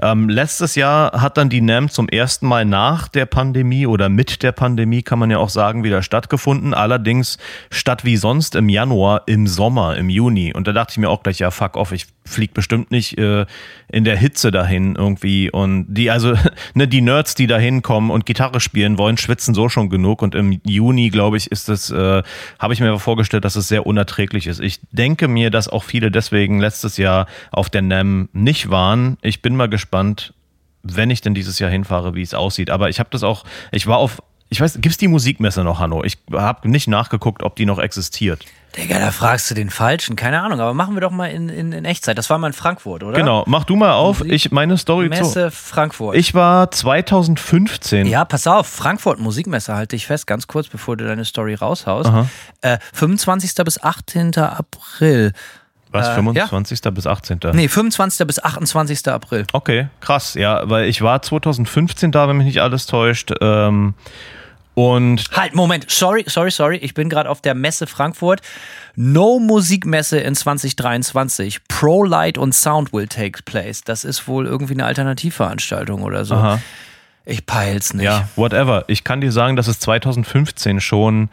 [0.02, 4.42] Ähm, letztes Jahr hat dann die NAM zum ersten Mal nach der Pandemie oder mit
[4.42, 6.74] der Pandemie, kann man ja auch sagen, wieder stattgefunden.
[6.74, 7.38] Allerdings
[7.70, 10.54] statt wie sonst im Januar, im Sommer, im Juni.
[10.54, 13.46] Und da dachte ich mir auch gleich, ja, fuck off, ich flieg bestimmt nicht äh,
[13.88, 15.50] in der Hitze dahin irgendwie.
[15.50, 16.34] Und die, also,
[16.74, 20.22] ne, die Nerds, die da hinkommen und Gitarre spielen wollen, schwitzen so schon genug.
[20.22, 22.22] Und im Juni, glaube ich, ist es, äh,
[22.58, 24.60] habe ich mir vorgestellt, dass es sehr unerträglich ist.
[24.60, 29.18] Ich denke mir, dass auch viele deswegen letztes Jahr auf der NAM nicht waren.
[29.22, 30.32] Ich bin mal gespannt,
[30.82, 32.70] wenn ich denn dieses Jahr hinfahre, wie es aussieht.
[32.70, 34.22] Aber ich habe das auch, ich war auf,
[34.54, 36.04] ich weiß, gibt's die Musikmesse noch, Hanno?
[36.04, 38.44] Ich habe nicht nachgeguckt, ob die noch existiert.
[38.76, 40.16] Digga, da fragst du den Falschen.
[40.16, 42.18] Keine Ahnung, aber machen wir doch mal in, in, in Echtzeit.
[42.18, 43.16] Das war mal in Frankfurt, oder?
[43.16, 44.18] Genau, mach du mal auf.
[44.20, 45.22] Musik- Ich meine Story zu.
[45.22, 46.16] Messe Frankfurt.
[46.16, 48.06] Ich war 2015.
[48.06, 52.10] ja, pass auf, Frankfurt Musikmesse, halte ich fest, ganz kurz, bevor du deine Story raushaust.
[52.62, 53.54] Äh, 25.
[53.64, 54.36] bis 18.
[54.38, 55.32] April.
[55.92, 56.08] Was?
[56.08, 56.80] äh, 25.
[56.92, 57.38] bis 18.
[57.52, 58.26] Nee, 25.
[58.26, 59.06] bis 28.
[59.08, 59.46] April.
[59.52, 60.34] Okay, krass.
[60.34, 63.32] Ja, weil ich war 2015 da, wenn mich nicht alles täuscht.
[63.40, 63.94] Ähm,
[64.74, 66.76] und Halt, Moment, sorry, sorry, sorry.
[66.78, 68.40] Ich bin gerade auf der Messe Frankfurt.
[68.96, 71.60] No Musikmesse in 2023.
[71.68, 73.82] Pro Light und Sound will take place.
[73.82, 76.34] Das ist wohl irgendwie eine Alternativveranstaltung oder so.
[76.34, 76.60] Aha.
[77.24, 78.04] Ich peil's nicht.
[78.04, 78.84] ja, whatever.
[78.88, 81.30] Ich kann dir sagen, dass es 2015 schon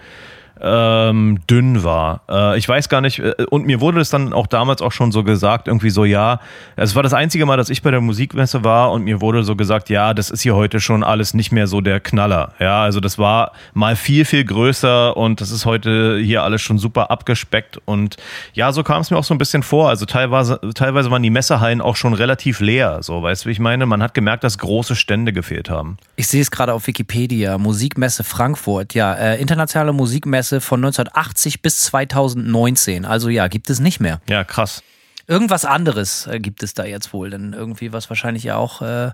[0.61, 2.21] ähm, dünn war.
[2.29, 5.11] Äh, ich weiß gar nicht, äh, und mir wurde es dann auch damals auch schon
[5.11, 6.39] so gesagt, irgendwie so, ja,
[6.75, 9.55] es war das einzige Mal, dass ich bei der Musikmesse war und mir wurde so
[9.55, 12.53] gesagt, ja, das ist hier heute schon alles nicht mehr so der Knaller.
[12.59, 16.77] Ja, also das war mal viel, viel größer und das ist heute hier alles schon
[16.77, 18.17] super abgespeckt und
[18.53, 19.89] ja, so kam es mir auch so ein bisschen vor.
[19.89, 23.59] Also teilweise, teilweise waren die Messehallen auch schon relativ leer, so, weißt du, wie ich
[23.59, 23.85] meine?
[23.85, 25.97] Man hat gemerkt, dass große Stände gefehlt haben.
[26.15, 27.57] Ich sehe es gerade auf Wikipedia.
[27.57, 28.93] Musikmesse Frankfurt.
[28.93, 33.05] Ja, äh, internationale Musikmesse von 1980 bis 2019.
[33.05, 34.19] Also ja, gibt es nicht mehr.
[34.27, 34.83] Ja, krass.
[35.27, 37.29] Irgendwas anderes äh, gibt es da jetzt wohl.
[37.29, 39.11] Denn irgendwie was wahrscheinlich ja auch, äh,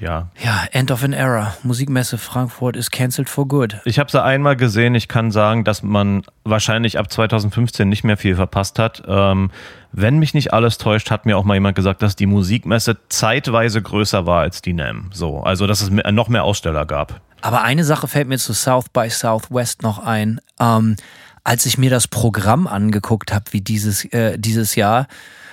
[0.00, 1.54] Ja, ja, End of an Era.
[1.62, 3.76] Musikmesse Frankfurt ist cancelled for good.
[3.84, 4.96] Ich habe sie einmal gesehen.
[4.96, 9.02] Ich kann sagen, dass man wahrscheinlich ab 2015 nicht mehr viel verpasst hat.
[9.06, 9.52] Ähm,
[9.92, 13.80] wenn mich nicht alles täuscht, hat mir auch mal jemand gesagt, dass die Musikmesse zeitweise
[13.80, 15.10] größer war als die NAM.
[15.12, 17.20] So, also dass es noch mehr Aussteller gab.
[17.42, 20.40] Aber eine Sache fällt mir zu South by Southwest noch ein.
[20.58, 20.96] Ähm,
[21.44, 25.08] als ich mir das Programm angeguckt habe, wie dieses, äh, dieses Jahr,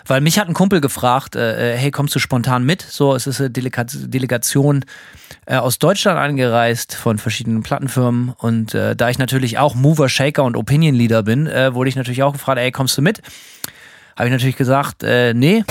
[0.05, 2.81] weil mich hat ein Kumpel gefragt, äh, äh, hey, kommst du spontan mit?
[2.81, 4.85] So, es ist eine Delega Delegation
[5.45, 10.43] äh, aus Deutschland angereist von verschiedenen Plattenfirmen und äh, da ich natürlich auch Mover, Shaker
[10.43, 13.21] und Opinion Leader bin, äh, wurde ich natürlich auch gefragt, ey, kommst du mit?
[14.15, 15.63] Habe ich natürlich gesagt, äh, nee.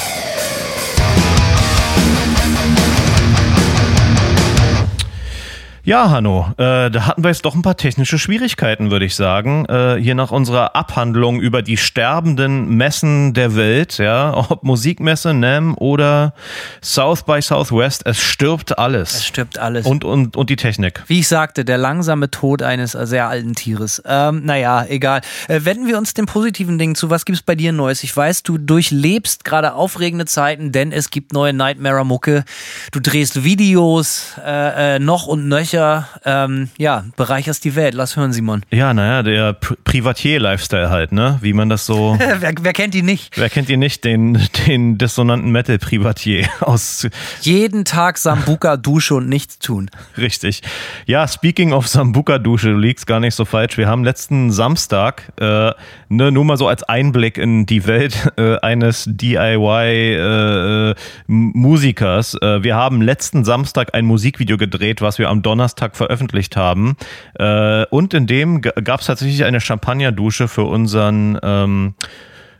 [5.88, 9.64] Ja, Hanno, äh, da hatten wir jetzt doch ein paar technische Schwierigkeiten, würde ich sagen.
[9.64, 15.74] Äh, hier nach unserer Abhandlung über die sterbenden Messen der Welt, ja, ob Musikmesse, NAM
[15.78, 16.34] oder
[16.84, 19.14] South by Southwest, es stirbt alles.
[19.14, 19.86] Es stirbt alles.
[19.86, 21.04] und, und, und die Technik.
[21.06, 24.02] Wie ich sagte, der langsame Tod eines sehr alten Tieres.
[24.04, 25.22] Ähm, naja, egal.
[25.48, 27.08] Äh, wenden wir uns den positiven Dingen zu.
[27.08, 28.04] Was gibt's bei dir Neues?
[28.04, 32.44] Ich weiß, du durchlebst gerade aufregende Zeiten, denn es gibt neue Nightmare-Mucke.
[32.92, 35.77] Du drehst Videos äh, äh, noch und nöcher.
[36.24, 37.94] Ähm, ja, bereicherst die Welt.
[37.94, 38.62] Lass hören, Simon.
[38.70, 41.38] Ja, naja, der Pri- Privatier-Lifestyle halt, ne?
[41.40, 42.16] Wie man das so.
[42.40, 43.36] wer, wer kennt ihn nicht?
[43.38, 44.04] Wer kennt ihn nicht?
[44.04, 47.06] Den, den dissonanten Metal-Privatier aus.
[47.42, 49.90] Jeden Tag Sambuka, Dusche und nichts tun.
[50.16, 50.62] Richtig.
[51.06, 53.76] Ja, speaking of Sambuka-Dusche, du liegst gar nicht so falsch.
[53.78, 55.72] Wir haben letzten Samstag, äh,
[56.08, 59.04] ne, nur mal so als Einblick in die Welt äh, eines
[61.28, 62.34] DIY-Musikers.
[62.40, 66.96] Äh, wir haben letzten Samstag ein Musikvideo gedreht, was wir am Donnerstag veröffentlicht haben.
[67.38, 71.38] Äh, und in dem gab es tatsächlich eine Champagnerdusche für unseren.
[71.42, 71.94] Ähm,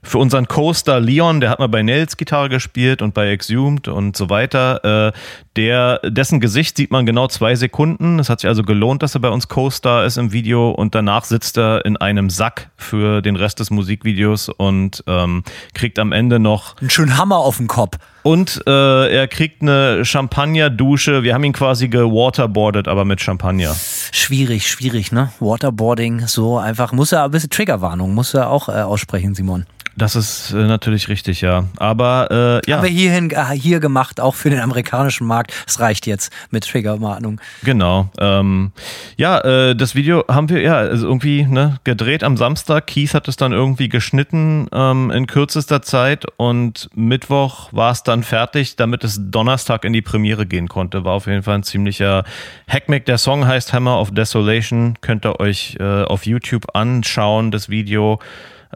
[0.08, 4.16] für unseren Coaster Leon, der hat mal bei Nels Gitarre gespielt und bei Exhumed und
[4.16, 5.08] so weiter.
[5.08, 5.12] Äh,
[5.56, 8.18] der, dessen Gesicht sieht man genau zwei Sekunden.
[8.18, 11.24] Es hat sich also gelohnt, dass er bei uns Co-Star ist im Video und danach
[11.24, 15.44] sitzt er in einem Sack für den Rest des Musikvideos und ähm,
[15.74, 17.98] kriegt am Ende noch Einen schönen Hammer auf den Kopf.
[18.22, 21.22] und äh, er kriegt eine Champagnerdusche.
[21.22, 23.74] Wir haben ihn quasi gewaterboardet, aber mit Champagner.
[24.12, 25.32] Schwierig, schwierig, ne?
[25.40, 26.92] Waterboarding, so einfach.
[26.92, 29.66] Muss er ein bisschen Triggerwarnung, muss er auch äh, aussprechen, Simon.
[29.98, 31.64] Das ist äh, natürlich richtig, ja.
[31.76, 32.76] Aber äh, ja.
[32.76, 35.52] Haben wir hierhin, äh, hier gemacht, auch für den amerikanischen Markt.
[35.66, 37.40] Es reicht jetzt mit Triggerwarnung.
[37.64, 38.08] Genau.
[38.20, 38.70] Ähm,
[39.16, 42.86] ja, äh, das Video haben wir ja also irgendwie ne, gedreht am Samstag.
[42.86, 48.22] Keith hat es dann irgendwie geschnitten ähm, in kürzester Zeit und Mittwoch war es dann
[48.22, 51.04] fertig, damit es Donnerstag in die Premiere gehen konnte.
[51.04, 52.22] War auf jeden Fall ein ziemlicher
[52.68, 53.04] Hackmack.
[53.06, 54.96] Der Song heißt Hammer of Desolation.
[55.00, 58.20] Könnt ihr euch äh, auf YouTube anschauen, das Video.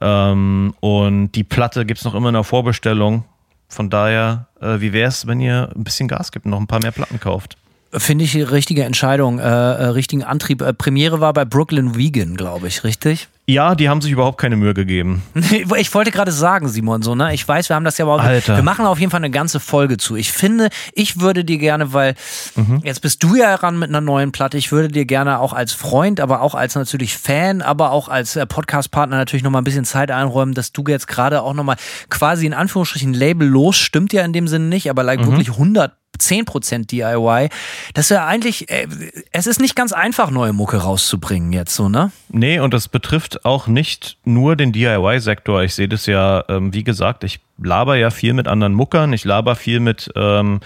[0.00, 3.24] Ähm, und die Platte gibt's noch immer in der Vorbestellung.
[3.68, 6.80] Von daher, äh, wie wär's, wenn ihr ein bisschen Gas gibt und noch ein paar
[6.80, 7.56] mehr Platten kauft?
[7.94, 10.62] Finde ich die richtige Entscheidung, äh, äh, richtigen Antrieb.
[10.62, 13.28] Äh, Premiere war bei Brooklyn Vegan, glaube ich, richtig?
[13.46, 15.22] Ja, die haben sich überhaupt keine Mühe gegeben.
[15.76, 17.34] Ich wollte gerade sagen, Simon, so, ne?
[17.34, 18.20] Ich weiß, wir haben das ja aber auch.
[18.20, 18.56] Alter.
[18.56, 20.16] Wir machen auf jeden Fall eine ganze Folge zu.
[20.16, 22.14] Ich finde, ich würde dir gerne, weil
[22.54, 22.80] Mhm.
[22.82, 24.56] jetzt bist du ja ran mit einer neuen Platte.
[24.56, 28.36] Ich würde dir gerne auch als Freund, aber auch als natürlich Fan, aber auch als
[28.36, 31.76] äh, Podcast-Partner natürlich nochmal ein bisschen Zeit einräumen, dass du jetzt gerade auch nochmal
[32.08, 35.26] quasi in Anführungsstrichen Label los, stimmt ja in dem Sinne nicht, aber like Mhm.
[35.26, 37.48] wirklich 100 10% DIY.
[37.94, 38.86] Das ist ja eigentlich, äh,
[39.32, 42.12] es ist nicht ganz einfach, neue Mucke rauszubringen jetzt so, ne?
[42.28, 45.62] Nee, und das betrifft auch nicht nur den DIY-Sektor.
[45.62, 49.24] Ich sehe das ja, ähm, wie gesagt, ich laber ja viel mit anderen Muckern, ich
[49.24, 50.60] laber viel mit, ähm,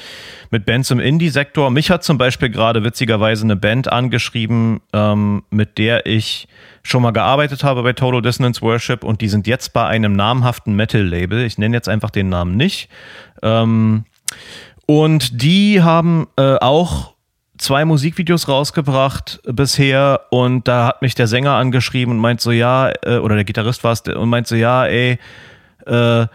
[0.50, 1.70] mit Bands im Indie-Sektor.
[1.70, 6.48] Mich hat zum Beispiel gerade witzigerweise eine Band angeschrieben, ähm, mit der ich
[6.82, 10.74] schon mal gearbeitet habe bei Total Dissonance Worship und die sind jetzt bei einem namhaften
[10.74, 11.44] Metal-Label.
[11.44, 12.88] Ich nenne jetzt einfach den Namen nicht.
[13.42, 14.04] Ähm,
[14.86, 17.14] und die haben äh, auch
[17.58, 20.22] zwei Musikvideos rausgebracht bisher.
[20.30, 23.84] Und da hat mich der Sänger angeschrieben und meint so, ja, äh, oder der Gitarrist
[23.84, 25.18] war es, und meint so, ja, ey,
[25.86, 26.26] äh,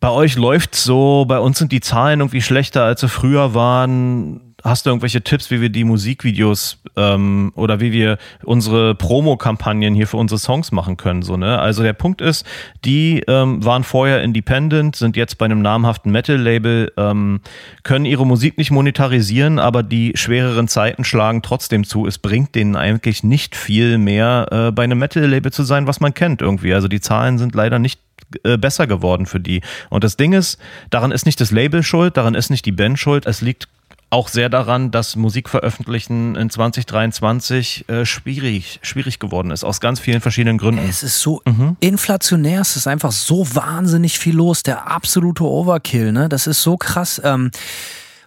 [0.00, 4.47] bei euch läuft's so, bei uns sind die Zahlen irgendwie schlechter, als sie früher waren
[4.64, 10.08] hast du irgendwelche Tipps, wie wir die Musikvideos ähm, oder wie wir unsere Promo-Kampagnen hier
[10.08, 11.22] für unsere Songs machen können?
[11.22, 11.58] So, ne?
[11.58, 12.44] Also der Punkt ist,
[12.84, 17.40] die ähm, waren vorher independent, sind jetzt bei einem namhaften Metal-Label, ähm,
[17.84, 22.06] können ihre Musik nicht monetarisieren, aber die schwereren Zeiten schlagen trotzdem zu.
[22.06, 26.14] Es bringt denen eigentlich nicht viel mehr, äh, bei einem Metal-Label zu sein, was man
[26.14, 26.74] kennt irgendwie.
[26.74, 28.00] Also die Zahlen sind leider nicht
[28.42, 29.62] äh, besser geworden für die.
[29.88, 30.58] Und das Ding ist,
[30.90, 33.68] daran ist nicht das Label schuld, daran ist nicht die Band schuld, es liegt
[34.10, 40.20] auch sehr daran, dass Musikveröffentlichen in 2023 äh, schwierig, schwierig geworden ist, aus ganz vielen
[40.20, 40.86] verschiedenen Gründen.
[40.88, 41.76] Es ist so mhm.
[41.80, 46.28] inflationär, es ist einfach so wahnsinnig viel los, der absolute Overkill, ne?
[46.28, 47.20] Das ist so krass.
[47.24, 47.50] Ähm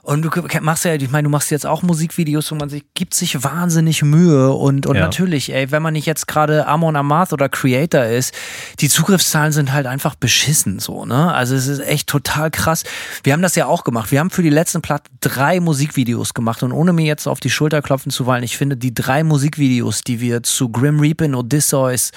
[0.04, 0.30] und du
[0.62, 4.02] machst ja, ich meine, du machst jetzt auch Musikvideos und man sich, gibt sich wahnsinnig
[4.02, 5.02] Mühe und, und ja.
[5.02, 8.34] natürlich, ey, wenn man nicht jetzt gerade Amon Amarth oder Creator ist,
[8.80, 11.32] die Zugriffszahlen sind halt einfach beschissen so, ne?
[11.34, 12.84] Also es ist echt total krass.
[13.24, 14.12] Wir haben das ja auch gemacht.
[14.12, 17.52] Wir haben für die letzten Platte drei Musikvideos gemacht und ohne mir jetzt auf die
[17.52, 22.12] Schulter klopfen zu wollen, ich finde die drei Musikvideos, die wir zu Grim Reaping, Odysseus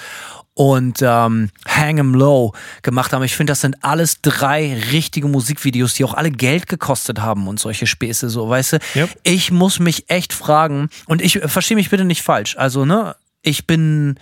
[0.55, 3.23] und ähm, Hang 'em Low gemacht haben.
[3.23, 7.59] Ich finde, das sind alles drei richtige Musikvideos, die auch alle Geld gekostet haben und
[7.59, 8.79] solche Späße, so, weißt du?
[8.95, 9.09] Yep.
[9.23, 12.55] Ich muss mich echt fragen, und ich äh, verstehe mich bitte nicht falsch.
[12.57, 14.15] Also, ne, ich bin,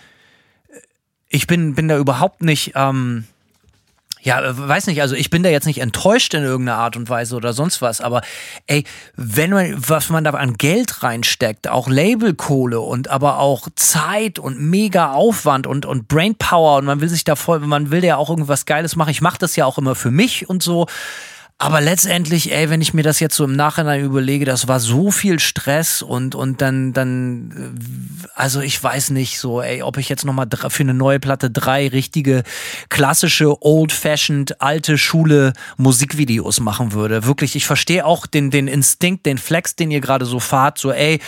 [1.28, 3.24] ich bin, bin da überhaupt nicht, ähm,
[4.24, 7.08] ja, äh, weiß nicht, also ich bin da jetzt nicht enttäuscht in irgendeiner Art und
[7.08, 8.22] Weise oder sonst was, aber
[8.66, 8.84] ey,
[9.16, 14.60] wenn man, was man da an Geld reinsteckt, auch Labelkohle und aber auch Zeit und
[14.60, 18.30] mega Aufwand und, und Brainpower und man will sich da voll, man will ja auch
[18.30, 19.10] irgendwas Geiles machen.
[19.10, 20.86] Ich mache das ja auch immer für mich und so.
[21.56, 25.12] Aber letztendlich, ey, wenn ich mir das jetzt so im Nachhinein überlege, das war so
[25.12, 27.76] viel Stress und, und dann, dann,
[28.24, 31.50] äh, also ich weiß nicht so, ey, ob ich jetzt nochmal für eine neue Platte
[31.50, 32.42] drei richtige,
[32.88, 37.24] klassische, old-fashioned, alte Schule Musikvideos machen würde.
[37.24, 40.90] Wirklich, ich verstehe auch den, den Instinkt, den Flex, den ihr gerade so fahrt, so,
[40.90, 41.20] ey,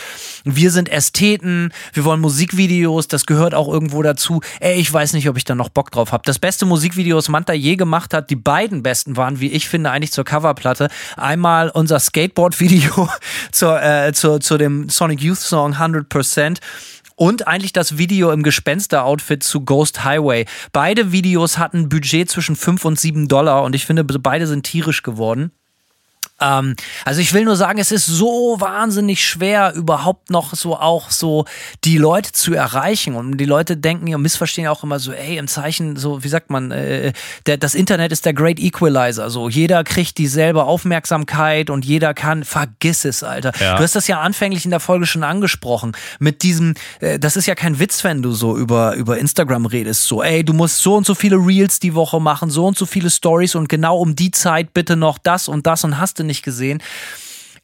[0.43, 4.41] wir sind Ästheten, wir wollen Musikvideos, das gehört auch irgendwo dazu.
[4.59, 6.23] Ey, ich weiß nicht, ob ich da noch Bock drauf habe.
[6.25, 9.89] Das beste Musikvideo, was Manta je gemacht hat, die beiden besten waren, wie ich finde,
[9.89, 10.89] eigentlich zur Coverplatte.
[11.15, 13.07] Einmal unser Skateboard-Video
[13.51, 16.57] zur, äh, zu, zu dem Sonic Youth Song 100%.
[17.15, 20.45] Und eigentlich das Video im Gespenster-Outfit zu Ghost Highway.
[20.71, 25.03] Beide Videos hatten Budget zwischen 5 und 7 Dollar und ich finde, beide sind tierisch
[25.03, 25.51] geworden.
[26.39, 31.09] Ähm, also ich will nur sagen, es ist so wahnsinnig schwer, überhaupt noch so auch
[31.09, 31.45] so
[31.83, 33.15] die Leute zu erreichen.
[33.15, 36.27] Und die Leute denken und missverstehen ja auch immer so, ey, im Zeichen, so, wie
[36.27, 37.13] sagt man, äh,
[37.45, 39.29] der, das Internet ist der Great Equalizer.
[39.29, 43.51] So, jeder kriegt dieselbe Aufmerksamkeit und jeder kann, vergiss es, Alter.
[43.59, 43.77] Ja.
[43.77, 45.93] Du hast das ja anfänglich in der Folge schon angesprochen.
[46.19, 50.03] Mit diesem, äh, das ist ja kein Witz, wenn du so über, über Instagram redest.
[50.03, 52.85] So, ey, du musst so und so viele Reels die Woche machen, so und so
[52.85, 56.26] viele Stories und genau um die Zeit bitte noch das und das und hast du
[56.27, 56.81] nicht gesehen.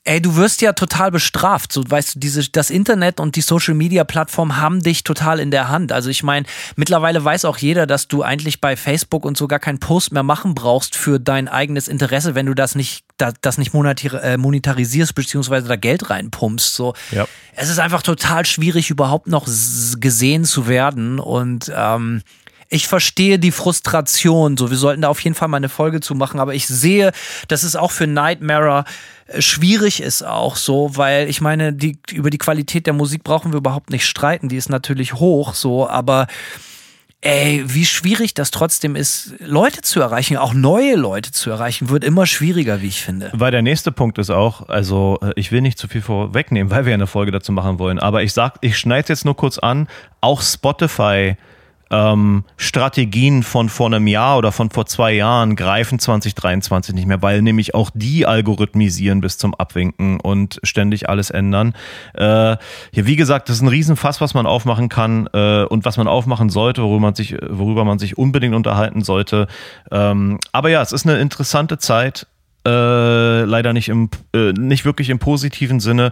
[0.06, 1.72] Ey, du wirst ja total bestraft.
[1.72, 5.50] So, weißt du, diese, das Internet und die Social Media Plattform haben dich total in
[5.50, 5.94] der Hand.
[5.94, 6.46] Also ich meine,
[6.76, 10.24] mittlerweile weiß auch jeder, dass du eigentlich bei Facebook und so gar keinen Post mehr
[10.24, 15.16] machen brauchst für dein eigenes Interesse, wenn du das nicht, das, das nicht äh, monetarisierst,
[15.16, 16.76] beziehungsweise da Geld reinpumpst.
[16.76, 16.94] So.
[17.12, 17.26] Ja.
[17.56, 21.22] Es ist einfach total schwierig, überhaupt noch gesehen zu werden.
[21.22, 22.24] Und ähm,
[22.74, 24.58] ich verstehe die Frustration.
[24.58, 27.12] So, wir sollten da auf jeden Fall mal eine Folge zu machen, aber ich sehe,
[27.48, 28.86] dass es auch für Nightmare
[29.28, 33.54] äh, schwierig ist auch so, weil ich meine, die, über die Qualität der Musik brauchen
[33.54, 34.50] wir überhaupt nicht streiten.
[34.50, 36.26] Die ist natürlich hoch, so, aber
[37.22, 42.04] ey, wie schwierig das trotzdem ist, Leute zu erreichen, auch neue Leute zu erreichen, wird
[42.04, 43.30] immer schwieriger, wie ich finde.
[43.34, 46.88] Weil der nächste Punkt ist auch, also äh, ich will nicht zu viel vorwegnehmen, weil
[46.88, 49.88] wir eine Folge dazu machen wollen, aber ich sag, ich schneide jetzt nur kurz an,
[50.22, 51.36] auch Spotify
[51.92, 57.22] ähm, Strategien von vor einem Jahr oder von vor zwei Jahren greifen 2023 nicht mehr,
[57.22, 61.74] weil nämlich auch die algorithmisieren bis zum Abwinken und ständig alles ändern.
[62.16, 62.58] Äh, ja,
[62.94, 66.50] wie gesagt, das ist ein Riesenfass, was man aufmachen kann äh, und was man aufmachen
[66.50, 69.48] sollte, worüber man sich, worüber man sich unbedingt unterhalten sollte.
[69.92, 72.28] Ähm, aber ja, es ist eine interessante Zeit
[72.66, 76.12] äh, leider nicht im, äh, nicht wirklich im positiven Sinne.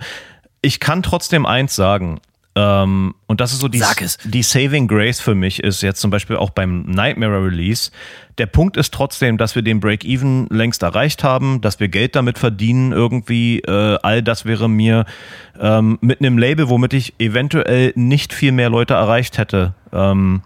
[0.62, 2.20] Ich kann trotzdem eins sagen.
[2.54, 3.82] Ähm, und das ist so die,
[4.26, 7.92] die Saving Grace für mich ist jetzt zum Beispiel auch beim Nightmare Release.
[8.38, 12.38] Der Punkt ist trotzdem, dass wir den Break-Even längst erreicht haben, dass wir Geld damit
[12.38, 13.60] verdienen irgendwie.
[13.60, 15.06] Äh, all das wäre mir
[15.60, 19.74] ähm, mit einem Label, womit ich eventuell nicht viel mehr Leute erreicht hätte.
[19.94, 20.42] Ähm,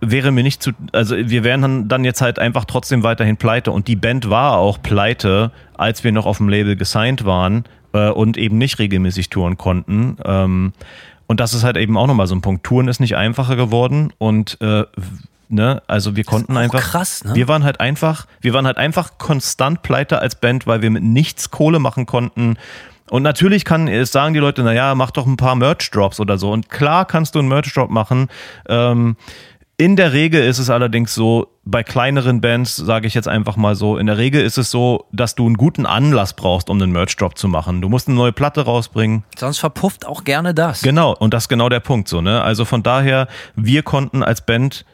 [0.00, 3.72] wäre mir nicht zu, also wir wären dann, dann jetzt halt einfach trotzdem weiterhin pleite
[3.72, 8.10] und die Band war auch pleite, als wir noch auf dem Label gesigned waren äh,
[8.10, 10.16] und eben nicht regelmäßig touren konnten.
[10.24, 10.72] Ähm,
[11.26, 12.64] und das ist halt eben auch nochmal so ein Punkt.
[12.64, 14.84] Touren ist nicht einfacher geworden und äh,
[15.48, 16.80] ne, also wir konnten einfach.
[16.80, 17.34] krass, ne?
[17.34, 21.02] Wir waren halt einfach, wir waren halt einfach konstant pleite als Band, weil wir mit
[21.02, 22.56] nichts Kohle machen konnten.
[23.10, 26.52] Und natürlich kann es sagen die Leute, naja, mach doch ein paar Merch-Drops oder so.
[26.52, 28.28] Und klar kannst du einen Merch-Drop machen.
[28.68, 29.16] Ähm,
[29.80, 33.76] in der Regel ist es allerdings so, bei kleineren Bands, sage ich jetzt einfach mal
[33.76, 36.90] so, in der Regel ist es so, dass du einen guten Anlass brauchst, um einen
[36.90, 37.82] Merch-Drop zu machen.
[37.82, 39.22] Du musst eine neue Platte rausbringen.
[39.36, 40.80] Sonst verpufft auch gerne das.
[40.80, 42.42] Genau, und das ist genau der Punkt so, ne?
[42.42, 44.86] Also von daher, wir konnten als Band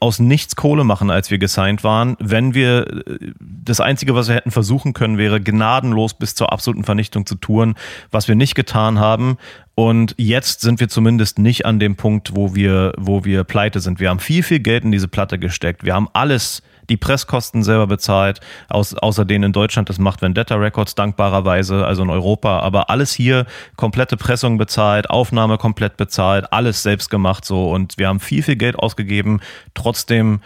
[0.00, 2.16] aus nichts Kohle machen, als wir gesigned waren.
[2.18, 6.84] Wenn wir äh, das Einzige, was wir hätten versuchen können, wäre gnadenlos bis zur absoluten
[6.84, 7.74] Vernichtung zu touren,
[8.10, 9.38] was wir nicht getan haben.
[9.78, 14.00] Und jetzt sind wir zumindest nicht an dem Punkt, wo wir, wo wir pleite sind.
[14.00, 15.84] Wir haben viel, viel Geld in diese Platte gesteckt.
[15.84, 20.54] Wir haben alles, die Presskosten selber bezahlt, aus, außer denen in Deutschland, das macht Vendetta
[20.54, 23.44] Records dankbarerweise, also in Europa, aber alles hier,
[23.76, 28.56] komplette Pressung bezahlt, Aufnahme komplett bezahlt, alles selbst gemacht so und wir haben viel, viel
[28.56, 29.40] Geld ausgegeben,
[29.74, 30.40] trotzdem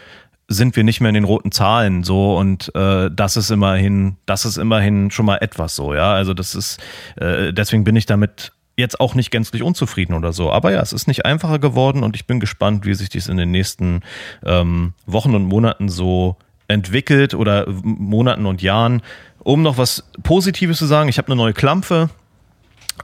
[0.49, 4.43] sind wir nicht mehr in den roten Zahlen so und äh, das ist immerhin, das
[4.43, 6.11] ist immerhin schon mal etwas so, ja.
[6.11, 6.81] Also das ist,
[7.15, 10.51] äh, deswegen bin ich damit jetzt auch nicht gänzlich unzufrieden oder so.
[10.51, 13.37] Aber ja, es ist nicht einfacher geworden und ich bin gespannt, wie sich dies in
[13.37, 14.01] den nächsten
[14.45, 19.01] ähm, Wochen und Monaten so entwickelt oder w- Monaten und Jahren.
[19.39, 22.09] Um noch was Positives zu sagen, ich habe eine neue Klampfe.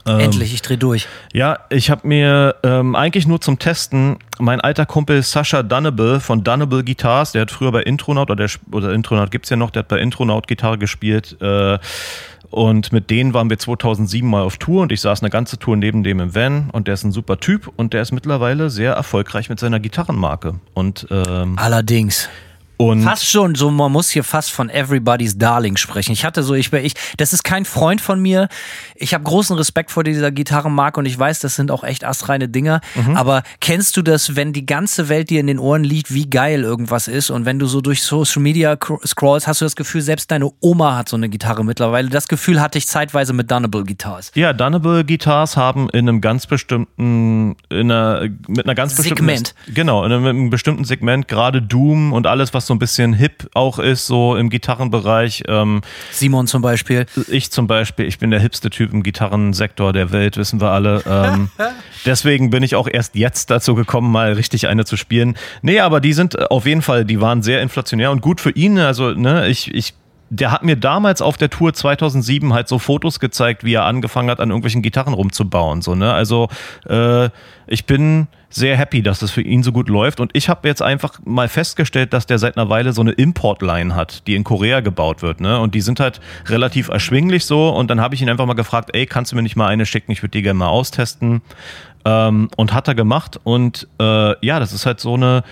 [0.06, 1.08] Ähm, Endlich, ich dreh durch.
[1.32, 6.44] Ja, ich habe mir ähm, eigentlich nur zum Testen mein alter Kumpel Sascha Dunnable von
[6.44, 9.80] Dunnable Guitars, der hat früher bei Intronaut, oder, der, oder Intronaut gibt's ja noch, der
[9.80, 11.36] hat bei Intronaut Gitarre gespielt.
[11.40, 11.78] Äh,
[12.50, 15.76] und mit denen waren wir 2007 mal auf Tour und ich saß eine ganze Tour
[15.76, 18.92] neben dem im Van und der ist ein super Typ und der ist mittlerweile sehr
[18.92, 20.54] erfolgreich mit seiner Gitarrenmarke.
[20.74, 22.28] Und, ähm, Allerdings.
[22.78, 26.12] Und Fast schon, so man muss hier fast von Everybody's Darling sprechen.
[26.12, 28.48] Ich hatte so, ich, ich das ist kein Freund von mir.
[28.94, 32.48] Ich habe großen Respekt vor dieser Gitarrenmarke und ich weiß, das sind auch echt astreine
[32.48, 32.80] Dinger.
[32.94, 33.16] Mhm.
[33.16, 36.62] Aber kennst du das, wenn die ganze Welt dir in den Ohren liegt, wie geil
[36.62, 40.00] irgendwas ist und wenn du so durch Social Media cr- scrollst, hast du das Gefühl,
[40.00, 42.08] selbst deine Oma hat so eine Gitarre mittlerweile.
[42.08, 44.30] Das Gefühl hatte ich zeitweise mit Dunnable Guitars.
[44.36, 49.54] Ja, Dunnable Guitars haben in einem ganz bestimmten, in einer, mit einer ganz bestimmten, Segment.
[49.66, 53.12] genau, in einem, in einem bestimmten Segment, gerade Doom und alles, was so ein bisschen
[53.12, 55.42] hip auch ist, so im Gitarrenbereich.
[55.48, 55.80] Ähm,
[56.12, 57.06] Simon zum Beispiel.
[57.26, 61.02] ich zum Beispiel, ich bin der hipste Typ im Gitarrensektor der Welt, wissen wir alle.
[61.06, 61.50] Ähm,
[62.04, 65.36] deswegen bin ich auch erst jetzt dazu gekommen, mal richtig eine zu spielen.
[65.62, 68.78] Nee, aber die sind auf jeden Fall, die waren sehr inflationär und gut für ihn.
[68.78, 69.94] Also, ne, ich, ich
[70.30, 74.30] der hat mir damals auf der Tour 2007 halt so Fotos gezeigt, wie er angefangen
[74.30, 75.82] hat, an irgendwelchen Gitarren rumzubauen.
[75.82, 76.12] So, ne?
[76.12, 76.48] Also
[76.88, 77.30] äh,
[77.66, 80.20] ich bin sehr happy, dass das für ihn so gut läuft.
[80.20, 83.94] Und ich habe jetzt einfach mal festgestellt, dass der seit einer Weile so eine Import-Line
[83.94, 85.40] hat, die in Korea gebaut wird.
[85.40, 85.60] Ne?
[85.60, 87.68] Und die sind halt relativ erschwinglich so.
[87.70, 89.86] Und dann habe ich ihn einfach mal gefragt, ey, kannst du mir nicht mal eine
[89.86, 90.12] schicken?
[90.12, 91.42] Ich würde die gerne mal austesten.
[92.04, 93.38] Ähm, und hat er gemacht.
[93.44, 95.42] Und äh, ja, das ist halt so eine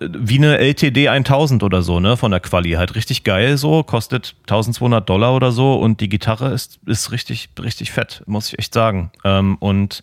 [0.00, 2.72] wie eine LTD 1000 oder so, ne, von der Quali.
[2.72, 7.48] Halt richtig geil so, kostet 1200 Dollar oder so und die Gitarre ist, ist richtig,
[7.60, 9.10] richtig fett, muss ich echt sagen.
[9.24, 10.02] Ähm, und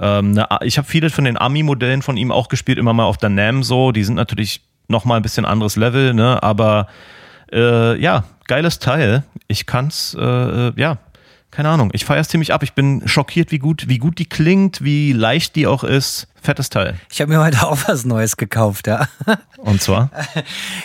[0.00, 3.18] ähm, ne, ich habe viele von den Ami-Modellen von ihm auch gespielt, immer mal auf
[3.18, 3.92] der NAM so.
[3.92, 6.86] Die sind natürlich nochmal ein bisschen anderes Level, ne, aber
[7.52, 9.24] äh, ja, geiles Teil.
[9.48, 10.98] Ich kann's, äh, ja,
[11.50, 11.90] keine Ahnung.
[11.92, 12.62] Ich feier's ziemlich ab.
[12.62, 16.28] Ich bin schockiert, wie gut, wie gut die klingt, wie leicht die auch ist.
[16.42, 16.96] Fettes Teil.
[17.10, 19.08] Ich habe mir heute auch was Neues gekauft, ja.
[19.58, 20.10] Und zwar?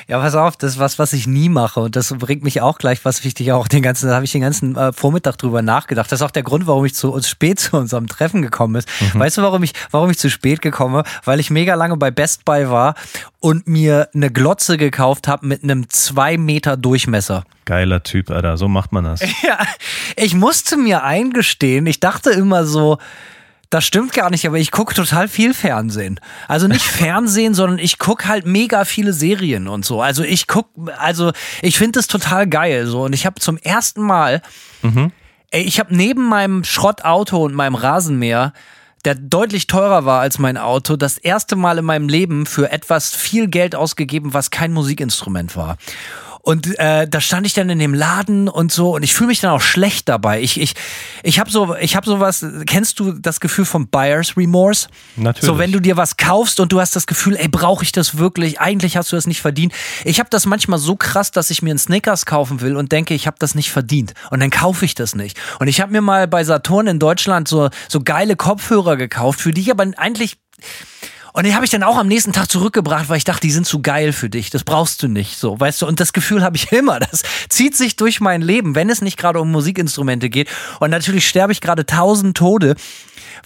[0.08, 1.82] Ja, pass auf, das ist was, was ich nie mache.
[1.82, 4.42] Und das bringt mich auch gleich, was wichtig auch den ganzen, da habe ich den
[4.42, 6.10] ganzen äh, Vormittag drüber nachgedacht.
[6.12, 8.88] Das ist auch der Grund, warum ich zu uns spät zu unserem Treffen gekommen ist.
[9.14, 11.04] Weißt du, warum ich, warum ich zu spät gekommen?
[11.26, 12.96] Weil ich mega lange bei Best Buy war
[13.40, 17.44] und mir eine Glotze gekauft habe mit einem zwei Meter Durchmesser.
[17.66, 18.58] Geiler Typ, Alter.
[18.58, 19.22] So macht man das.
[19.44, 19.60] Ja,
[20.16, 22.98] ich musste mir eingestehen, ich dachte immer so,
[23.70, 26.20] das stimmt gar nicht, aber ich gucke total viel Fernsehen.
[26.48, 30.02] Also nicht Fernsehen, sondern ich gucke halt mega viele Serien und so.
[30.02, 31.32] Also ich guck, also
[31.62, 33.04] ich finde das total geil so.
[33.04, 34.42] Und ich habe zum ersten Mal,
[35.52, 38.54] ey, ich habe neben meinem Schrottauto und meinem Rasenmäher
[39.06, 43.16] der deutlich teurer war als mein Auto, das erste Mal in meinem Leben für etwas
[43.16, 45.78] viel Geld ausgegeben, was kein Musikinstrument war.
[46.48, 49.42] Und äh, da stand ich dann in dem Laden und so und ich fühle mich
[49.42, 50.40] dann auch schlecht dabei.
[50.40, 50.76] Ich, ich,
[51.22, 54.88] ich habe so, ich habe sowas, kennst du das Gefühl von Buyer's Remorse?
[55.18, 55.46] Natürlich.
[55.46, 58.18] So, wenn du dir was kaufst und du hast das Gefühl, ey, brauche ich das
[58.18, 58.62] wirklich?
[58.62, 59.74] Eigentlich hast du das nicht verdient.
[60.06, 63.14] Ich habe das manchmal so krass, dass ich mir einen Snickers kaufen will und denke,
[63.14, 64.14] ich habe das nicht verdient.
[64.32, 65.38] Und dann kaufe ich das nicht.
[65.60, 69.52] Und ich habe mir mal bei Saturn in Deutschland so, so geile Kopfhörer gekauft, für
[69.52, 70.38] die ich aber eigentlich
[71.38, 73.68] und die habe ich dann auch am nächsten Tag zurückgebracht, weil ich dachte, die sind
[73.68, 74.50] zu geil für dich.
[74.50, 75.86] Das brauchst du nicht, so, weißt du?
[75.86, 77.00] Und das Gefühl habe ich immer.
[77.00, 80.50] Das zieht sich durch mein Leben, wenn es nicht gerade um Musikinstrumente geht.
[80.80, 82.76] Und natürlich sterbe ich gerade tausend Tode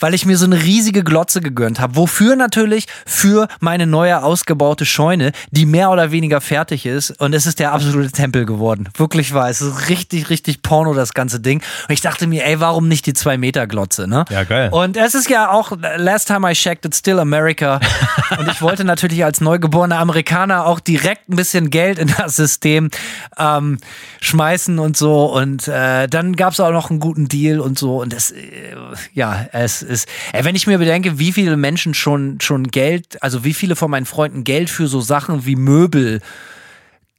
[0.02, 1.96] weil ich mir so eine riesige Glotze gegönnt habe.
[1.96, 2.88] Wofür natürlich?
[3.06, 7.12] Für meine neue ausgebaute Scheune, die mehr oder weniger fertig ist.
[7.22, 8.90] Und es ist der absolute Tempel geworden.
[8.98, 9.50] Wirklich wahr.
[9.50, 11.62] Es ist richtig, richtig Porno, das ganze Ding.
[11.88, 14.26] Und ich dachte mir, ey, warum nicht die 2-Meter-Glotze, ne?
[14.30, 14.70] Ja, geil.
[14.72, 17.80] Und es ist ja auch, last time I checked, it's still America.
[18.40, 22.90] Und ich wollte natürlich als neugeborener Amerikaner auch direkt ein bisschen Geld in das System
[23.38, 23.78] ähm,
[24.22, 25.26] schmeißen und so.
[25.26, 28.02] Und äh, dann gab es auch noch einen guten Deal und so.
[28.02, 28.76] Und das, äh,
[29.14, 33.44] ja, es ist, ey, wenn ich mir bedenke, wie viele Menschen schon, schon Geld, also
[33.44, 36.22] wie viele von meinen Freunden Geld für so Sachen wie Möbel,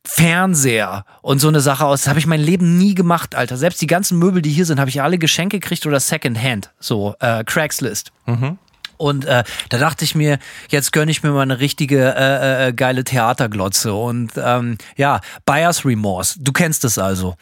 [0.05, 2.03] Fernseher und so eine Sache aus.
[2.03, 3.57] Das habe ich mein Leben nie gemacht, Alter.
[3.57, 6.71] Selbst die ganzen Möbel, die hier sind, habe ich alle Geschenke gekriegt oder Secondhand.
[6.81, 8.11] So, äh, Craigslist.
[8.27, 8.59] Mhm.
[8.97, 12.73] Und äh, da dachte ich mir, jetzt gönne ich mir mal eine richtige äh, äh,
[12.73, 13.95] geile Theaterglotze.
[13.95, 16.39] Und ähm, ja, Buyer's Remorse.
[16.41, 17.37] Du kennst es also.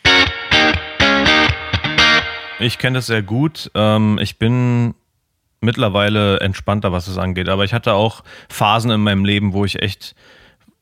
[2.58, 3.70] Ich kenne das sehr gut.
[3.74, 4.94] Ähm, ich bin
[5.60, 7.48] mittlerweile entspannter, was es angeht.
[7.48, 10.14] Aber ich hatte auch Phasen in meinem Leben, wo ich echt,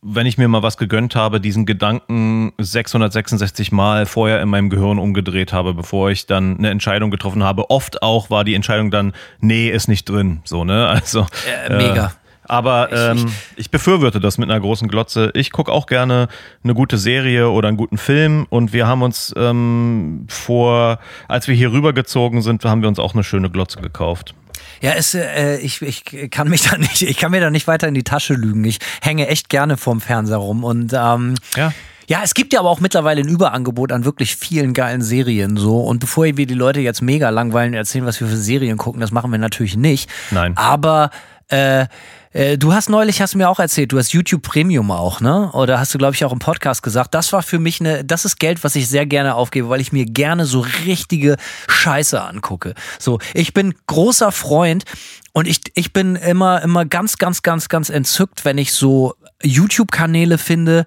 [0.03, 4.99] wenn ich mir mal was gegönnt habe, diesen Gedanken 666 Mal vorher in meinem Gehirn
[4.99, 7.71] umgedreht habe, bevor ich dann eine Entscheidung getroffen habe.
[7.71, 10.41] Oft auch war die Entscheidung dann, nee, ist nicht drin.
[10.45, 10.89] So, ne?
[10.99, 11.27] Also.
[11.69, 12.07] Äh, mega.
[12.07, 15.31] Äh, aber ähm, ich befürworte das mit einer großen Glotze.
[15.35, 16.29] Ich gucke auch gerne
[16.65, 20.99] eine gute Serie oder einen guten Film und wir haben uns ähm, vor,
[21.29, 24.35] als wir hier rübergezogen sind, haben wir uns auch eine schöne Glotze gekauft.
[24.81, 27.89] Ja, es, äh, ich, ich kann mich da nicht, ich kann mir da nicht weiter
[27.89, 28.65] in die Tasche lügen.
[28.65, 31.73] Ich hänge echt gerne vorm Fernseher rum und ähm, ja.
[32.09, 35.81] Ja, es gibt ja aber auch mittlerweile ein Überangebot an wirklich vielen geilen Serien so.
[35.81, 39.03] Und bevor wir die Leute jetzt mega langweilen und erzählen, was wir für Serien gucken,
[39.03, 40.09] das machen wir natürlich nicht.
[40.31, 40.57] Nein.
[40.57, 41.11] Aber
[41.49, 41.87] äh,
[42.33, 45.51] äh, du hast neulich, hast mir auch erzählt, du hast YouTube Premium auch, ne?
[45.53, 47.15] Oder hast du, glaube ich, auch im Podcast gesagt.
[47.15, 49.93] Das war für mich eine, das ist Geld, was ich sehr gerne aufgebe, weil ich
[49.93, 51.37] mir gerne so richtige
[51.69, 52.75] Scheiße angucke.
[52.99, 54.85] So, ich bin großer Freund
[55.33, 60.39] und ich, ich bin immer, immer ganz, ganz, ganz, ganz entzückt, wenn ich so YouTube-Kanäle
[60.39, 60.85] finde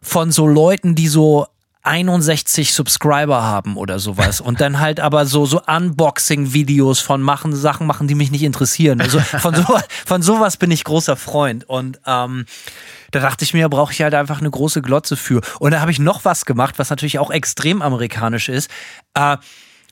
[0.00, 1.46] von so Leuten, die so
[1.88, 7.56] 61 Subscriber haben oder sowas und dann halt aber so so Unboxing Videos von machen
[7.56, 9.00] Sachen machen, die mich nicht interessieren.
[9.00, 9.64] Also von so,
[10.06, 12.44] von sowas bin ich großer Freund und ähm,
[13.10, 15.40] da dachte ich mir, brauche ich halt einfach eine große Glotze für.
[15.60, 18.70] Und da habe ich noch was gemacht, was natürlich auch extrem amerikanisch ist.
[19.14, 19.38] Äh,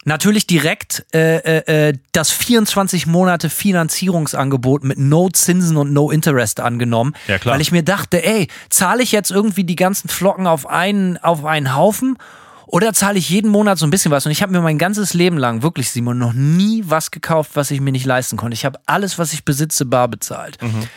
[0.07, 6.61] natürlich direkt äh, äh, äh das 24 Monate Finanzierungsangebot mit No Zinsen und No Interest
[6.61, 7.55] angenommen, ja, klar.
[7.55, 11.45] weil ich mir dachte, ey, zahle ich jetzt irgendwie die ganzen Flocken auf einen auf
[11.45, 12.17] einen Haufen
[12.67, 14.27] oder zahle ich jeden Monat so ein bisschen was?
[14.27, 17.71] Und ich habe mir mein ganzes Leben lang wirklich Simon noch nie was gekauft, was
[17.71, 18.55] ich mir nicht leisten konnte.
[18.55, 20.61] Ich habe alles, was ich besitze, bar bezahlt.
[20.63, 20.89] Mhm.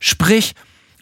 [0.00, 0.54] Sprich,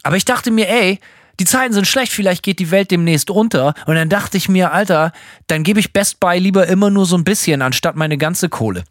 [0.03, 0.99] aber ich dachte mir, ey,
[1.39, 3.73] die Zeiten sind schlecht, vielleicht geht die Welt demnächst unter.
[3.85, 5.11] Und dann dachte ich mir, Alter,
[5.47, 8.83] dann gebe ich Best Buy lieber immer nur so ein bisschen, anstatt meine ganze Kohle.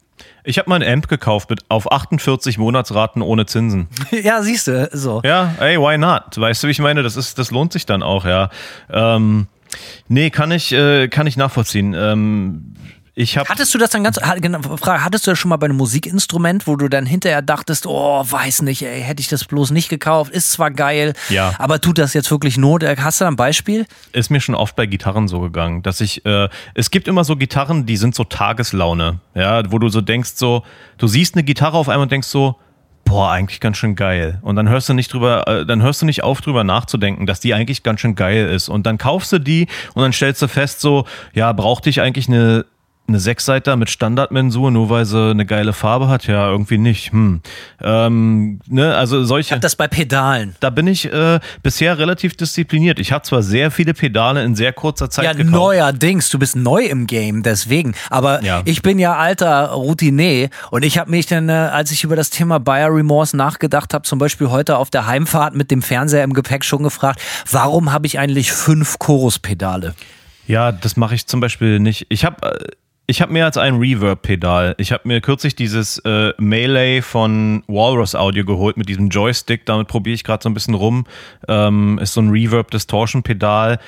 [0.43, 3.87] Ich habe mein Amp gekauft mit auf 48 Monatsraten ohne Zinsen.
[4.11, 5.21] ja, siehst du, so.
[5.23, 6.35] Ja, ey, why not?
[6.35, 7.01] Weißt du, wie ich meine?
[7.01, 8.49] Das ist, das lohnt sich dann auch, ja.
[8.89, 9.47] Ähm,
[10.07, 11.93] nee, kann ich, äh, kann ich nachvollziehen.
[11.97, 12.75] Ähm,
[13.15, 15.65] ich hab hattest du das dann ganz, genau, Frage, hattest du das schon mal bei
[15.65, 19.69] einem Musikinstrument, wo du dann hinterher dachtest, oh, weiß nicht, ey, hätte ich das bloß
[19.69, 21.53] nicht gekauft, ist zwar geil, ja.
[21.59, 22.83] aber tut das jetzt wirklich Not?
[22.83, 23.85] Hast du da ein Beispiel?
[24.13, 27.35] Ist mir schon oft bei Gitarren so gegangen, dass ich, äh, es gibt immer so
[27.35, 30.63] Gitarren, die sind so Tageslaune, ja, wo du so denkst, so,
[30.97, 32.55] du siehst eine Gitarre auf einmal und denkst so,
[33.05, 34.39] boah, eigentlich ganz schön geil.
[34.41, 37.39] Und dann hörst du nicht drüber, äh, dann hörst du nicht auf drüber nachzudenken, dass
[37.39, 38.69] die eigentlich ganz schön geil ist.
[38.69, 42.27] Und dann kaufst du die und dann stellst du fest so, ja, brauchte ich eigentlich
[42.27, 42.65] eine
[43.05, 46.25] eine Sechsseiter mit Standardmensur, nur weil sie eine geile Farbe hat?
[46.27, 47.11] Ja, irgendwie nicht.
[47.11, 47.41] Hm.
[47.81, 49.47] Ähm, ne, also solche.
[49.47, 50.55] Ich hab das bei Pedalen.
[50.61, 52.99] Da bin ich äh, bisher relativ diszipliniert.
[52.99, 55.51] Ich habe zwar sehr viele Pedale in sehr kurzer Zeit ja, gekauft.
[55.51, 56.29] neuerdings.
[56.29, 57.93] Du bist neu im Game, deswegen.
[58.09, 58.61] Aber Ja.
[58.65, 62.29] ich bin ja alter Routinier und ich habe mich dann, äh, als ich über das
[62.29, 66.33] Thema Buyer Remorse nachgedacht habe, zum Beispiel heute auf der Heimfahrt mit dem Fernseher im
[66.33, 67.19] Gepäck schon gefragt,
[67.51, 69.93] warum habe ich eigentlich fünf Choruspedale?
[70.47, 72.05] Ja, das mache ich zum Beispiel nicht.
[72.09, 72.67] Ich habe
[73.05, 74.75] ich hab mehr als ein Reverb-Pedal.
[74.77, 79.65] Ich habe mir kürzlich dieses äh, Melee von Walrus Audio geholt mit diesem Joystick.
[79.65, 81.05] Damit probiere ich gerade so ein bisschen rum.
[81.47, 83.79] Ähm, ist so ein Reverb-Distortion-Pedal.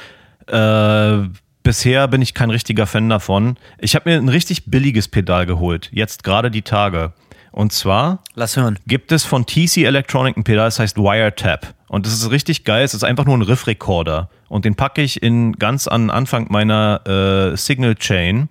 [0.47, 1.29] Äh,
[1.63, 3.57] bisher bin ich kein richtiger Fan davon.
[3.79, 7.13] Ich habe mir ein richtig billiges Pedal geholt, jetzt gerade die Tage.
[7.51, 8.77] Und zwar Lass hören.
[8.85, 11.73] gibt es von TC Electronic ein Pedal, das heißt Wiretap.
[11.87, 12.83] Und das ist richtig geil.
[12.83, 14.29] Es ist einfach nur ein Riff-Recorder.
[14.49, 18.49] Und den packe ich in ganz an Anfang meiner äh, Signal Chain.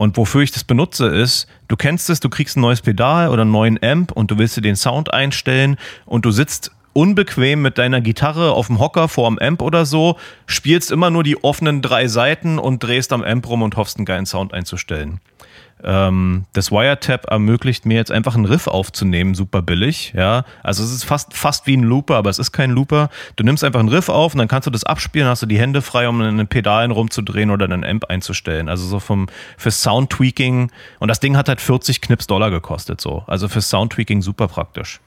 [0.00, 3.42] Und wofür ich das benutze ist, du kennst es, du kriegst ein neues Pedal oder
[3.42, 5.76] einen neuen Amp und du willst dir den Sound einstellen
[6.06, 10.16] und du sitzt unbequem mit deiner Gitarre auf dem Hocker vor dem Amp oder so,
[10.46, 14.06] spielst immer nur die offenen drei Seiten und drehst am Amp rum und hoffst, einen
[14.06, 15.20] geilen Sound einzustellen.
[15.84, 20.12] Ähm, das Wiretap ermöglicht mir jetzt einfach einen Riff aufzunehmen, super billig.
[20.16, 23.08] Ja, also es ist fast, fast wie ein Looper, aber es ist kein Looper.
[23.36, 25.58] Du nimmst einfach einen Riff auf und dann kannst du das abspielen, hast du die
[25.58, 28.68] Hände frei, um einen Pedalen rumzudrehen oder einen Amp einzustellen.
[28.68, 33.24] Also so vom für Soundtweaking und das Ding hat halt 40 Knips Dollar gekostet so.
[33.26, 35.00] Also für Soundtweaking super praktisch.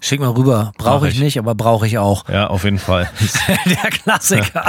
[0.00, 0.72] Schick mal rüber.
[0.78, 1.20] Brauche ich ich.
[1.20, 2.28] nicht, aber brauche ich auch.
[2.28, 3.10] Ja, auf jeden Fall.
[3.66, 4.64] Der Klassiker.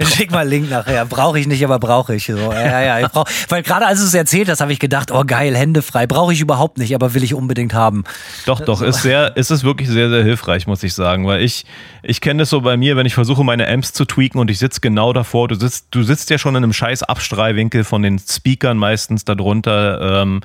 [0.14, 1.06] Schick mal Link nachher.
[1.06, 2.26] Brauche ich nicht, aber brauche ich.
[2.26, 5.10] So, ja, ja, ich brauch, weil gerade als du es erzählt hast, habe ich gedacht,
[5.10, 6.06] oh geil, Hände frei.
[6.06, 8.04] Brauche ich überhaupt nicht, aber will ich unbedingt haben.
[8.44, 11.64] Doch, doch, ist sehr, ist es wirklich sehr, sehr hilfreich, muss ich sagen, weil ich,
[12.02, 14.58] ich kenne das so bei mir, wenn ich versuche, meine Amps zu tweaken und ich
[14.58, 18.18] sitze genau davor, du sitzt, du sitzt ja schon in einem scheiß Abstrahlwinkel von den
[18.18, 20.40] Speakern meistens darunter, ähm,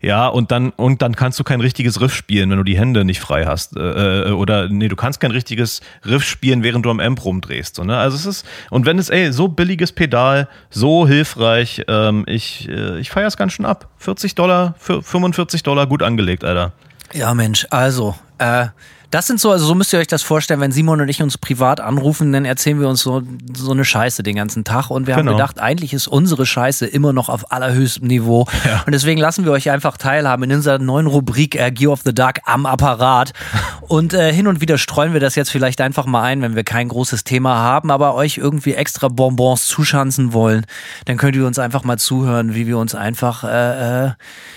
[0.00, 3.04] ja, und dann, und dann kannst du kein richtiges Riff spielen, wenn du die Hände
[3.04, 6.90] nicht frei hast, äh, äh, oder, nee, du kannst kein richtiges Riff spielen, während du
[6.90, 7.96] am Amp rumdrehst, so, ne?
[7.96, 12.98] Also es ist, und wenn es, ey, so billiges Pedal, so hilfreich, ähm, ich, äh,
[12.98, 13.88] ich feiere es ganz schön ab.
[13.98, 16.72] 40 Dollar, für 45 Dollar gut angelegt, Alter.
[17.12, 18.66] Ja, Mensch, also, äh,
[19.10, 21.38] das sind so, also so müsst ihr euch das vorstellen, wenn Simon und ich uns
[21.38, 23.22] privat anrufen, dann erzählen wir uns so,
[23.56, 24.90] so eine Scheiße den ganzen Tag.
[24.90, 25.36] Und wir haben Genau.
[25.36, 28.46] gedacht, eigentlich ist unsere Scheiße immer noch auf allerhöchstem Niveau.
[28.86, 32.14] Und deswegen lassen wir euch einfach teilhaben in unserer neuen Rubrik äh, Gear of the
[32.14, 33.32] Dark am Apparat.
[33.88, 36.64] Und äh, hin und wieder streuen wir das jetzt vielleicht einfach mal ein, wenn wir
[36.64, 40.66] kein großes Thema haben, aber euch irgendwie extra Bonbons zuschanzen wollen,
[41.06, 44.10] dann könnt ihr uns einfach mal zuhören, wie wir uns einfach äh, äh,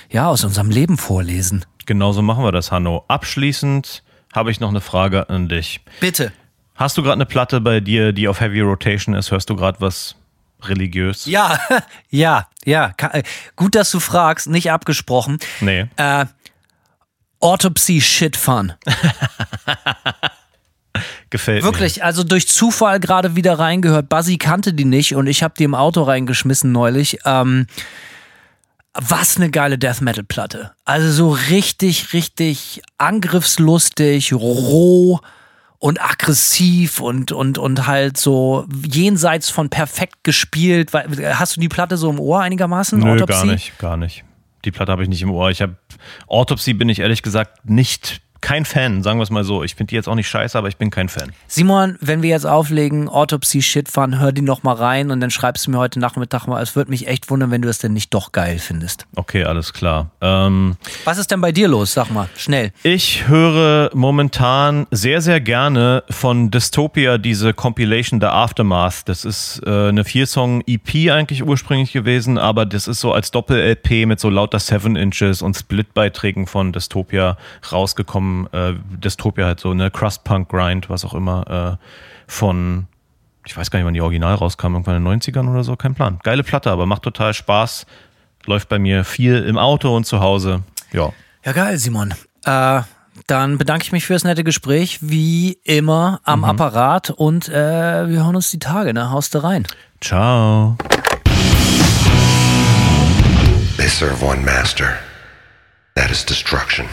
[0.10, 1.64] ja aus unserem Leben vorlesen.
[1.86, 3.06] Genauso machen wir das, Hanno.
[3.08, 4.04] Abschließend
[4.34, 5.82] habe ich noch eine Frage an dich.
[6.00, 6.32] Bitte.
[6.76, 9.32] Hast du gerade eine Platte bei dir, die auf Heavy Rotation ist?
[9.32, 10.16] Hörst du gerade was
[10.64, 11.26] religiös?
[11.26, 11.60] Ja,
[12.10, 12.94] ja, ja.
[13.12, 13.24] Äh,
[13.56, 15.40] Gut, dass du fragst, nicht abgesprochen.
[15.60, 15.88] Nee.
[15.98, 16.26] Äh,
[17.40, 18.74] Autopsy Shit Fun.
[21.30, 24.10] Gefällt Wirklich, also durch Zufall gerade wieder reingehört.
[24.10, 27.20] Buzzy kannte die nicht und ich habe die im Auto reingeschmissen neulich.
[27.26, 27.68] Ähm,
[28.94, 30.72] was eine geile Death Metal Platte.
[30.86, 35.20] Also so richtig, richtig angriffslustig, roh
[35.80, 40.92] und aggressiv und, und, und halt so jenseits von perfekt gespielt.
[40.94, 43.00] Hast du die Platte so im Ohr einigermaßen?
[43.00, 44.24] Nö, gar nicht, gar nicht.
[44.64, 45.50] Die Platte habe ich nicht im Ohr.
[45.50, 45.78] Ich habe
[46.28, 49.64] Autopsy bin ich ehrlich gesagt nicht kein Fan, sagen wir es mal so.
[49.64, 51.32] Ich finde die jetzt auch nicht scheiße, aber ich bin kein Fan.
[51.48, 55.32] Simon, wenn wir jetzt auflegen, Autopsy Shit Fun, hör die noch mal rein und dann
[55.32, 56.62] schreibst du mir heute Nachmittag mal.
[56.62, 59.06] Es würde mich echt wundern, wenn du es denn nicht doch geil findest.
[59.16, 60.12] Okay, alles klar.
[60.22, 60.76] Ähm,
[61.06, 61.94] Was ist denn bei dir los?
[61.94, 62.72] Sag mal, schnell.
[62.84, 69.08] Ich höre momentan sehr, sehr gerne von Dystopia diese Compilation The Aftermath.
[69.08, 74.20] Das ist äh, eine Vier-Song-EP eigentlich ursprünglich gewesen, aber das ist so als Doppel-LP mit
[74.20, 77.38] so lauter Seven Inches und Split-Beiträgen von Dystopia
[77.72, 78.31] rausgekommen.
[78.52, 78.74] Äh,
[79.04, 79.92] Dystopia halt so, ne?
[79.92, 81.86] Crust Punk Grind, was auch immer, äh,
[82.28, 82.88] von
[83.46, 85.96] ich weiß gar nicht, wann die Original rauskam, irgendwann in den 90ern oder so, kein
[85.96, 86.20] Plan.
[86.24, 87.86] Geile Platte, aber macht total Spaß.
[88.46, 90.62] Läuft bei mir viel im Auto und zu Hause.
[90.92, 91.12] Ja.
[91.44, 92.14] Ja, geil, Simon.
[92.46, 92.82] Äh,
[93.28, 97.54] dann bedanke ich mich für das nette Gespräch, wie immer am Apparat und äh,
[98.10, 99.12] wir hören uns die Tage, ne?
[99.12, 99.66] Haust du rein.
[100.02, 100.78] Ciao.
[103.78, 104.98] They serve one master.
[105.96, 106.86] That is destruction.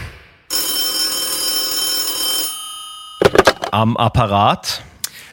[3.71, 4.81] Am Apparat.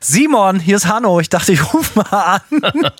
[0.01, 1.21] Simon, hier ist Hanno.
[1.21, 2.51] Ich dachte, ich rufe mal an.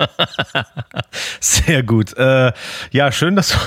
[1.41, 2.17] Sehr gut.
[2.17, 2.53] Äh,
[2.91, 3.57] ja, schön, dass du.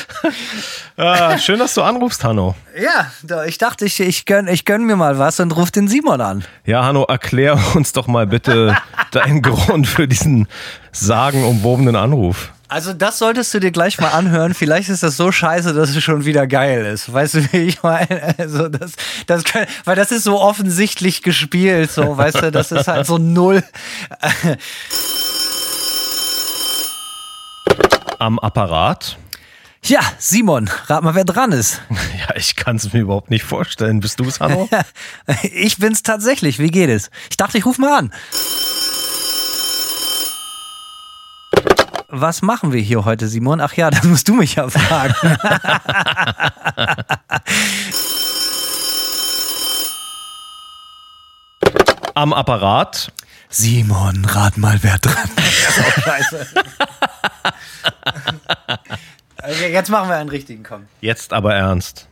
[0.96, 2.54] ah, schön, dass du anrufst, Hanno.
[2.80, 3.10] Ja,
[3.46, 6.44] ich dachte, ich, ich, gönn, ich gönn mir mal was und ruf den Simon an.
[6.64, 8.76] Ja, Hanno, erklär uns doch mal bitte
[9.10, 10.48] deinen Grund für diesen
[10.92, 12.52] sagenumwobenen Anruf.
[12.68, 14.54] Also das solltest du dir gleich mal anhören.
[14.54, 17.12] Vielleicht ist das so scheiße, dass es schon wieder geil ist.
[17.12, 18.34] Weißt du, wie ich meine?
[18.38, 18.92] Also das,
[19.26, 19.44] das
[19.84, 23.62] weil das ist so offensichtlich gespielt, so, weißt du, das ist halt so null.
[28.18, 29.18] Am Apparat?
[29.84, 31.82] Ja, Simon, rat mal, wer dran ist.
[32.22, 33.98] Ja, ich kann es mir überhaupt nicht vorstellen.
[33.98, 34.68] Bist du es, Hanno?
[35.42, 36.60] Ich bin's tatsächlich.
[36.60, 37.10] Wie geht es?
[37.30, 38.12] Ich dachte, ich ruf mal an.
[42.08, 43.60] Was machen wir hier heute, Simon?
[43.60, 45.14] Ach ja, das musst du mich ja fragen.
[52.14, 53.10] Am Apparat.
[53.48, 55.80] Simon, rat mal, wer dran ist.
[55.80, 56.46] Oh, scheiße.
[59.70, 60.86] Jetzt machen wir einen richtigen, komm.
[61.00, 62.08] Jetzt aber ernst.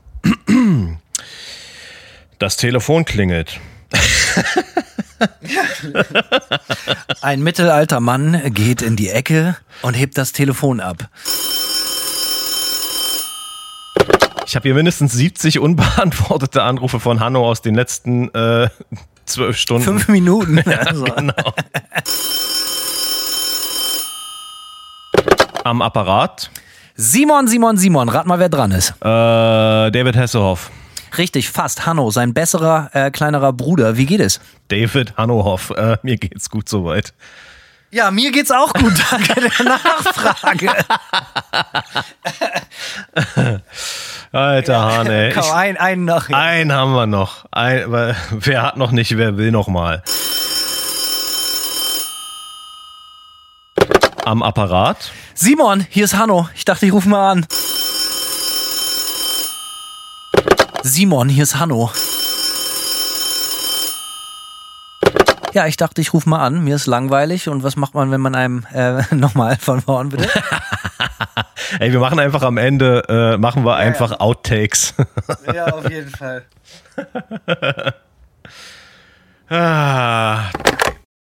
[2.39, 3.61] Das Telefon klingelt.
[7.21, 11.09] Ein mittelalter Mann geht in die Ecke und hebt das Telefon ab.
[14.47, 18.69] Ich habe hier mindestens 70 unbeantwortete Anrufe von Hanno aus den letzten äh,
[19.25, 19.85] zwölf Stunden.
[19.85, 20.61] Fünf Minuten.
[20.67, 21.05] Also.
[21.05, 21.55] Genau.
[25.63, 26.51] Am Apparat.
[27.03, 28.91] Simon, Simon, Simon, rat mal, wer dran ist.
[29.01, 29.05] Äh,
[29.91, 30.71] David Hasselhoff.
[31.17, 31.87] Richtig, fast.
[31.87, 33.97] Hanno, sein besserer, äh, kleinerer Bruder.
[33.97, 34.39] Wie geht es?
[34.69, 35.71] David Hannohoff.
[35.71, 37.15] Äh, mir geht's gut soweit.
[37.91, 38.93] Ja, mir geht's auch gut.
[39.11, 40.73] Danke der Nachfrage.
[44.33, 45.33] Alter Hahn, ey.
[45.33, 46.29] Komm, ein, einen noch.
[46.29, 47.47] einen haben wir noch.
[47.51, 50.03] Ein, wer hat noch nicht, wer will noch mal.
[54.27, 55.13] Am Apparat.
[55.43, 56.51] Simon, hier ist Hanno.
[56.55, 57.47] Ich dachte, ich rufe mal an.
[60.83, 61.91] Simon, hier ist Hanno.
[65.55, 66.63] Ja, ich dachte, ich rufe mal an.
[66.63, 67.49] Mir ist langweilig.
[67.49, 70.29] Und was macht man, wenn man einem äh, nochmal von vorn bitte?
[71.79, 74.93] Ey, wir machen einfach am Ende, äh, machen wir einfach Outtakes.
[75.55, 76.45] ja, auf jeden Fall.
[79.49, 80.51] ah,